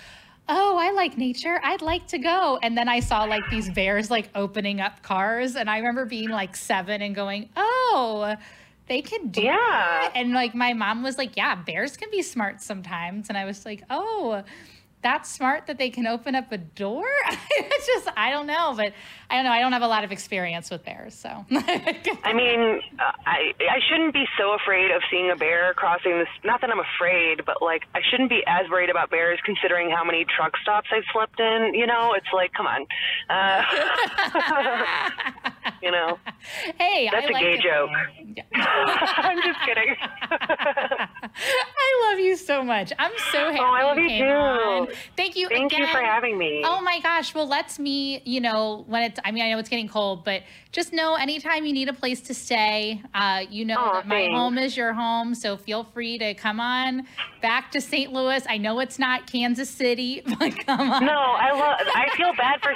[0.48, 1.58] Oh, I like nature.
[1.64, 2.56] I'd like to go.
[2.62, 5.56] And then I saw like these bears like opening up cars.
[5.56, 8.36] And I remember being like seven and going, Oh,
[8.86, 9.56] they can do Yeah.
[9.56, 10.12] that.
[10.14, 13.28] And like my mom was like, Yeah, bears can be smart sometimes.
[13.28, 14.44] And I was like, Oh,
[15.02, 17.04] that smart that they can open up a door?
[17.50, 18.92] it's just I don't know, but
[19.30, 19.50] I don't know.
[19.50, 21.28] I don't have a lot of experience with bears, so.
[21.50, 26.28] I mean, uh, I I shouldn't be so afraid of seeing a bear crossing this.
[26.44, 30.04] Not that I'm afraid, but like I shouldn't be as worried about bears considering how
[30.04, 31.74] many truck stops I've slept in.
[31.74, 32.86] You know, it's like, come on.
[33.28, 33.62] Uh,
[35.82, 36.18] you know,
[36.78, 37.90] hey, that's I a like gay joke.
[38.54, 39.94] I'm just kidding.
[40.30, 42.92] I love you so much.
[42.98, 44.30] I'm so happy Oh, I love you you too.
[44.30, 44.88] on.
[45.16, 46.62] Thank you Thank you for having me.
[46.64, 47.34] Oh my gosh.
[47.34, 50.42] Well, let's meet, you know, when I mean, I know it's getting cold, but
[50.72, 54.16] just know anytime you need a place to stay, uh, you know Aw, that my
[54.16, 54.34] thanks.
[54.36, 55.34] home is your home.
[55.34, 57.06] So feel free to come on
[57.42, 58.12] back to St.
[58.12, 58.44] Louis.
[58.48, 61.04] I know it's not Kansas City, but come on.
[61.04, 61.86] No, I love.
[61.94, 62.72] I feel bad for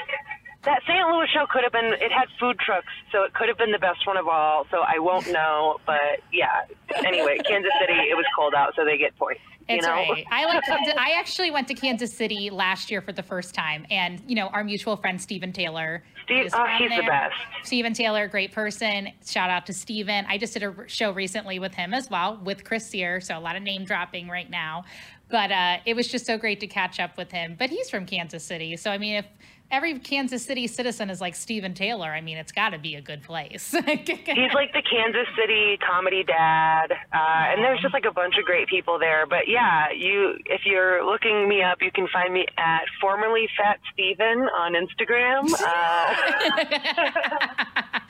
[0.64, 1.08] that St.
[1.08, 1.46] Louis show.
[1.50, 1.92] Could have been.
[1.94, 4.66] It had food trucks, so it could have been the best one of all.
[4.70, 6.64] So I won't know, but yeah.
[7.04, 7.98] Anyway, Kansas City.
[8.10, 9.40] It was cold out, so they get points.
[9.68, 9.88] You know.
[9.88, 10.26] right.
[10.30, 10.62] I like.
[10.98, 14.48] I actually went to Kansas City last year for the first time, and you know
[14.48, 16.02] our mutual friend Stephen Taylor.
[16.24, 17.34] Steve- oh, he's the best.
[17.62, 19.10] Stephen Taylor, great person.
[19.24, 20.26] Shout out to Stephen.
[20.28, 23.20] I just did a show recently with him as well, with Chris Sear.
[23.20, 24.84] So a lot of name dropping right now,
[25.30, 27.56] but uh, it was just so great to catch up with him.
[27.58, 29.26] But he's from Kansas City, so I mean, if
[29.70, 33.00] every Kansas City citizen is like Stephen Taylor, I mean, it's got to be a
[33.00, 33.70] good place.
[33.72, 38.44] He's like the Kansas City comedy dad, uh, and there's just like a bunch of
[38.44, 39.26] great people there.
[39.26, 43.78] But yeah, you if you're looking me up, you can find me at formerly Fat
[43.92, 45.52] Steven on Instagram.
[45.52, 45.56] Uh,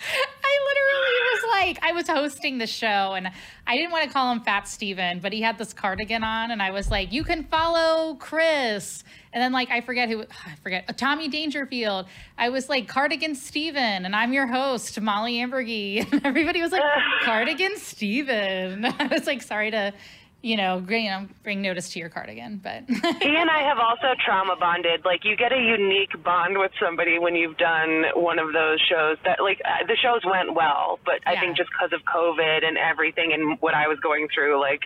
[0.42, 3.30] I literally was like, I was hosting the show and
[3.70, 6.60] I didn't want to call him Fat Steven, but he had this cardigan on and
[6.60, 9.04] I was like, you can follow Chris.
[9.32, 12.06] And then like I forget who I forget uh, Tommy Dangerfield.
[12.36, 16.04] I was like Cardigan Steven and I'm your host, Molly Ambergy.
[16.12, 16.82] And everybody was like,
[17.22, 18.84] Cardigan Steven.
[18.98, 19.94] I was like, sorry to,
[20.42, 23.78] you know, bring, you know, bring notice to your cardigan, but he and I have
[23.78, 25.04] also trauma bonded.
[25.04, 29.18] Like you get a unique bond with somebody when you've done one of those shows.
[29.24, 32.78] That like uh, the shows went well, but I think just because of COVID and
[32.78, 34.80] everything and what I was going through, like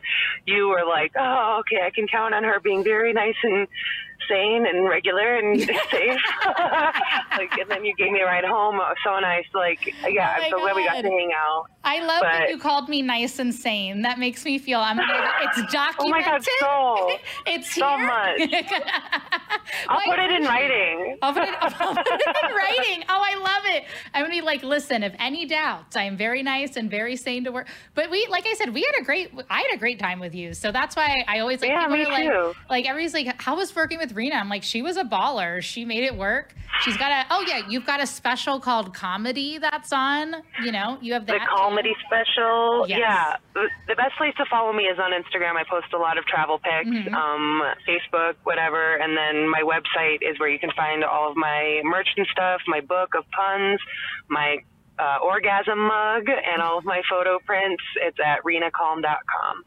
[0.45, 3.69] you were like, oh, okay, I can count on her being very nice and
[4.29, 5.61] sane and regular and
[5.91, 6.21] safe.
[7.33, 8.77] like, and then you gave me a ride home.
[8.77, 9.45] It was so nice.
[9.55, 11.67] Like, yeah, Oh I'm so glad we got to hang out.
[11.85, 14.03] I love that you called me nice and sane.
[14.03, 15.95] That makes me feel I'm it's documented.
[16.05, 18.07] Oh my God, so it's so here.
[18.07, 18.41] much.
[19.89, 21.19] I'll put it in writing.
[21.23, 23.05] I'll put, it, I'll put it in writing.
[23.09, 23.85] Oh, I love it.
[24.15, 27.45] I'm gonna be like, listen, if any doubts, I am very nice and very sane
[27.45, 27.69] to work.
[27.95, 30.35] But we, like I said, we had a great, I had a great time with
[30.35, 30.55] you.
[30.55, 33.57] So that's why I always like, Yeah, people me are like, like everybody's like, how
[33.57, 34.35] was working with Reena?
[34.37, 35.61] I'm like, she was a baller.
[35.63, 36.55] She made it work.
[36.83, 40.37] She's got a, oh yeah, you've got a special called Calmedy that's on.
[40.65, 42.85] You know, you have that the comedy special.
[42.89, 42.99] Yes.
[43.01, 45.57] Yeah, the- the best place to follow me is on Instagram.
[45.57, 47.15] I post a lot of travel pics, Mm-hmm.
[47.15, 51.81] um, Facebook, whatever, and then my website is where you can find all of my
[51.85, 53.79] merch and stuff, my book of puns,
[54.29, 54.59] my
[54.99, 57.83] uh, orgasm mug, and all of my photo prints.
[58.03, 59.65] It's at reenacalm.com.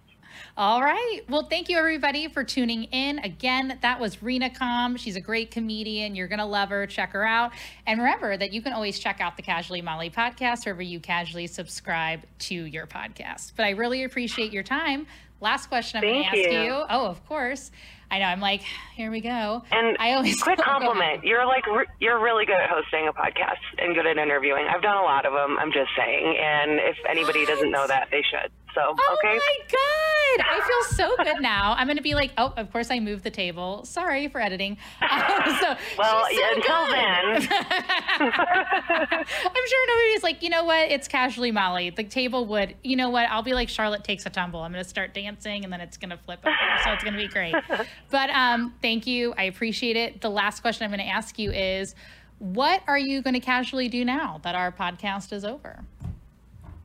[0.57, 1.21] All right.
[1.29, 3.19] Well, thank you everybody for tuning in.
[3.19, 4.97] Again, that was Reena Calm.
[4.97, 6.15] She's a great comedian.
[6.15, 6.87] You're going to love her.
[6.87, 7.51] Check her out.
[7.85, 11.45] And remember that you can always check out the Casually Molly podcast wherever you casually
[11.45, 13.51] subscribe to your podcast.
[13.55, 15.05] But I really appreciate your time.
[15.41, 16.59] Last question I'm going to ask you.
[16.59, 16.71] you.
[16.89, 17.69] Oh, of course.
[18.09, 18.25] I know.
[18.25, 18.63] I'm like,
[18.95, 19.61] here we go.
[19.69, 21.23] And I always quick compliment.
[21.23, 24.65] You're like re- you're really good at hosting a podcast and good at interviewing.
[24.73, 25.57] I've done a lot of them.
[25.59, 26.35] I'm just saying.
[26.41, 28.49] And if anybody doesn't know that, they should.
[28.75, 29.35] So Oh okay.
[29.37, 30.45] my god!
[30.45, 31.73] I feel so good now.
[31.77, 33.83] I'm gonna be like, oh, of course I moved the table.
[33.85, 34.77] Sorry for editing.
[35.01, 37.49] Uh, so Well, she's so yeah, until good.
[37.49, 37.49] then.
[38.19, 40.91] I'm sure nobody's like, you know what?
[40.91, 41.89] It's casually Molly.
[41.89, 43.29] The table would, you know what?
[43.29, 44.61] I'll be like Charlotte takes a tumble.
[44.61, 46.55] I'm gonna start dancing and then it's gonna flip over.
[46.83, 47.55] So it's gonna be great.
[48.11, 49.33] But um, thank you.
[49.37, 50.21] I appreciate it.
[50.21, 51.95] The last question I'm gonna ask you is,
[52.39, 55.83] what are you gonna casually do now that our podcast is over?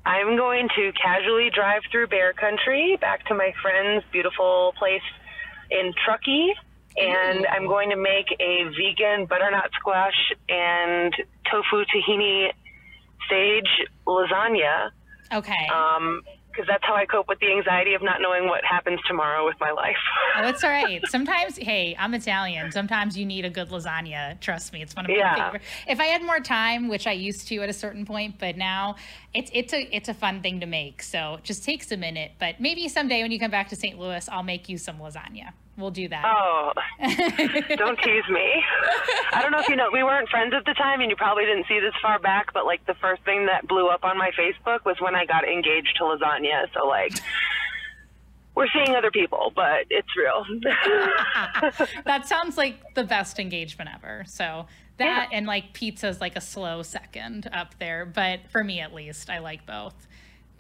[0.05, 5.03] I'm going to casually drive through bear country back to my friend's beautiful place
[5.71, 6.53] in Truckee.
[6.97, 11.15] And I'm going to make a vegan butternut squash and
[11.51, 12.51] tofu tahini
[13.31, 14.91] sage lasagna.
[15.33, 15.69] Okay.
[15.73, 16.23] Um,
[16.53, 19.57] because that's how I cope with the anxiety of not knowing what happens tomorrow with
[19.61, 19.97] my life.
[20.37, 21.01] Oh, it's all right.
[21.09, 22.71] Sometimes, hey, I'm Italian.
[22.73, 24.39] Sometimes you need a good lasagna.
[24.41, 25.45] Trust me, it's one of my Yeah.
[25.47, 25.63] favorite.
[25.89, 28.97] If I had more time, which I used to at a certain point, but now
[29.35, 31.03] it's it's a it's a fun thing to make.
[31.03, 32.33] So it just takes a minute.
[32.39, 33.99] But maybe someday when you come back to St.
[33.99, 35.53] Louis, I'll make you some lasagna.
[35.77, 36.23] We'll do that.
[36.27, 36.73] Oh,
[37.77, 38.63] don't tease me.
[39.33, 41.45] I don't know if you know, we weren't friends at the time, and you probably
[41.45, 44.31] didn't see this far back, but like the first thing that blew up on my
[44.39, 46.67] Facebook was when I got engaged to lasagna.
[46.75, 47.19] So, like,
[48.55, 50.45] we're seeing other people, but it's real.
[52.05, 54.25] that sounds like the best engagement ever.
[54.27, 54.67] So
[54.99, 55.37] that yeah.
[55.37, 59.31] and like pizza is like a slow second up there, but for me at least,
[59.31, 60.07] I like both.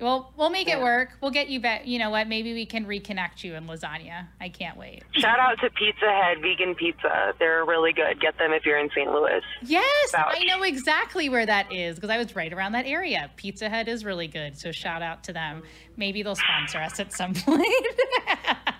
[0.00, 1.10] Well, we'll make it work.
[1.20, 1.86] We'll get you back.
[1.86, 2.26] You know what?
[2.26, 4.26] Maybe we can reconnect you in lasagna.
[4.40, 5.04] I can't wait.
[5.12, 7.34] Shout out to Pizza Head Vegan Pizza.
[7.38, 8.20] They're really good.
[8.20, 9.10] Get them if you're in St.
[9.12, 9.40] Louis.
[9.62, 13.30] Yes, I know exactly where that is because I was right around that area.
[13.36, 14.58] Pizza Head is really good.
[14.58, 15.62] So shout out to them.
[15.96, 17.66] Maybe they'll sponsor us at some point.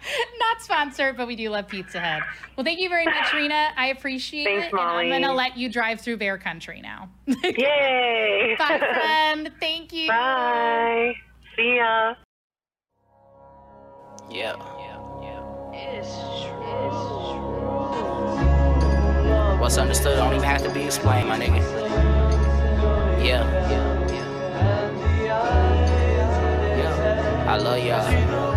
[0.39, 2.23] Not sponsored, but we do love Pizza Head.
[2.57, 3.71] Well, thank you very much, Reena.
[3.77, 4.73] I appreciate Thanks, it.
[4.73, 5.05] Molly.
[5.05, 7.09] And I'm going to let you drive through Bear Country now.
[7.27, 8.57] Yay.
[8.59, 9.51] Bye, friend.
[9.61, 10.09] Thank you.
[10.09, 11.15] Bye.
[11.57, 12.15] See ya.
[14.31, 14.57] Yeah.
[15.75, 16.53] It's true.
[19.61, 21.61] What's understood don't even have to be explained, my nigga.
[23.25, 23.45] Yeah.
[23.71, 24.03] Yeah.
[27.49, 28.52] I love y'all.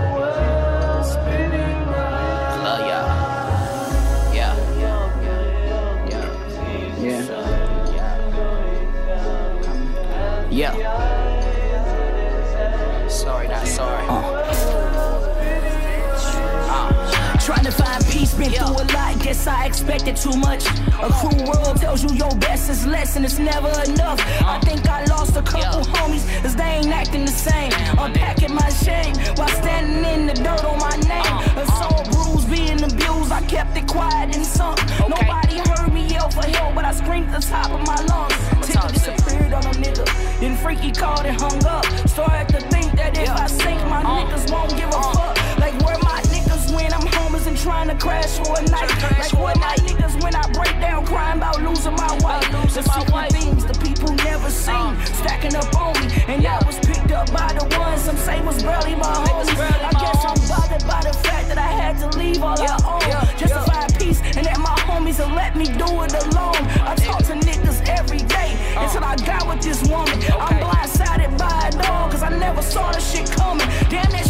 [18.37, 18.65] Been yeah.
[18.65, 20.65] through a lot, guess I expected too much.
[21.01, 24.19] A cruel world tells you your best is less and it's never enough.
[24.43, 25.93] I think I lost a couple yeah.
[25.95, 27.71] homies, cause they ain't acting the same.
[27.97, 31.35] Unpacking my shame while standing in the dirt on my name.
[31.57, 34.79] A soul bruised, being abused, I kept it quiet and sunk.
[34.83, 35.09] Okay.
[35.09, 38.35] Nobody heard me yell for help, but I screamed at the top of my lungs.
[38.67, 40.05] Till disappeared on a nigga.
[40.39, 41.85] Then Freaky called and hung up.
[42.07, 45.59] Started to think that if I sink, my uh, niggas won't give a uh, fuck.
[45.59, 48.89] Like where my niggas when I'm homeless and trying to crash for a night.
[49.01, 52.49] Like where my niggas when I break down crying about losing my wife.
[52.73, 57.11] The secret things the people never seen stacking up on me, and that was picked
[57.11, 59.49] up by the ones some say was barely my homies.
[59.57, 63.37] I guess I'm bothered by the fact that I had to leave all I own
[63.37, 66.61] just to find peace, and that my homies will let me do it alone.
[66.81, 70.17] I talk to niggas every day until I got with this woman.
[70.33, 73.67] I'm blindsided by it all, cause I never saw the shit coming.
[73.89, 74.24] Damn, that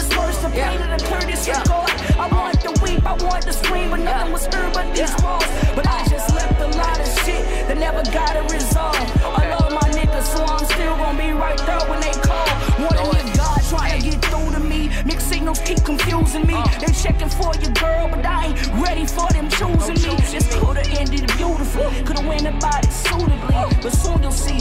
[0.00, 0.42] shit hurt, I don't know what's worse.
[0.42, 0.94] The pain yeah.
[0.94, 1.64] of the Curtis yeah.
[1.64, 1.90] God.
[2.18, 5.46] I want to weep, I want to scream, but nothing was heard but these walls.
[5.74, 8.96] But I just left a lot of shit that never got a resolve.
[9.24, 12.48] I love my niggas, so I'm still gonna be right there when they call.
[12.78, 14.90] Wanna live God trying to get through to me.
[15.04, 16.56] Mixed signals keep confusing me.
[16.80, 20.16] They checking for your girl, but I ain't ready for them choosing me.
[20.30, 23.56] This could've ended beautifully, could've went about it suitably.
[23.82, 24.58] But soon you'll see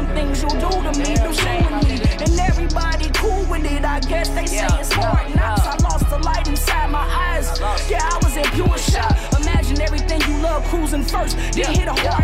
[0.00, 2.00] some things you'll do to me, do showing me.
[2.24, 5.66] And everybody cool with it, I guess they say it's hard knocks.
[5.66, 7.46] I lost the light inside my eyes.
[7.90, 9.14] Yeah, I was in pure shock.
[9.40, 12.19] Imagine everything you love cruising first, then hit a hard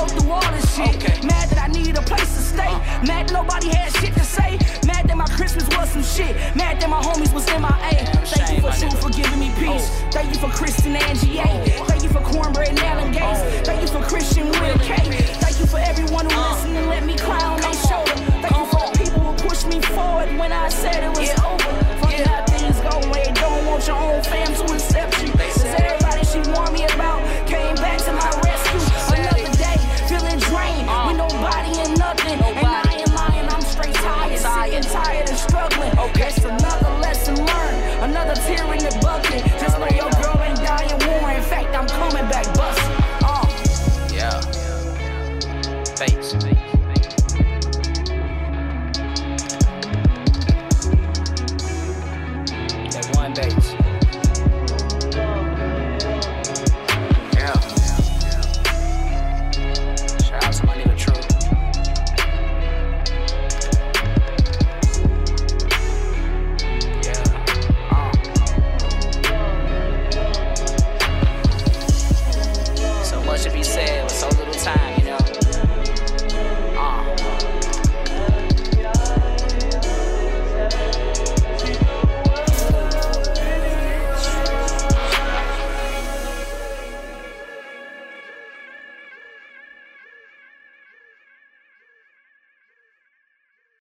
[0.00, 2.72] go through all this shit, mad that I needed a place to stay,
[3.04, 6.80] mad that nobody had shit to say, mad that my Christmas was some shit, mad
[6.80, 7.94] that my homies was in my A.
[8.24, 9.86] Thank you for truth for giving me peace.
[10.10, 11.48] Thank you for Kristen Angie A.
[11.90, 13.40] Thank you for Cornbread and Alan Gates.
[13.66, 14.96] Thank you for Christian with a K.
[15.44, 18.16] Thank you for everyone who listened and let me cry on their shoulder.
[18.44, 21.72] Thank you for people who pushed me forward when I said it was over.
[22.00, 24.22] Fuck how things go when you don't want your own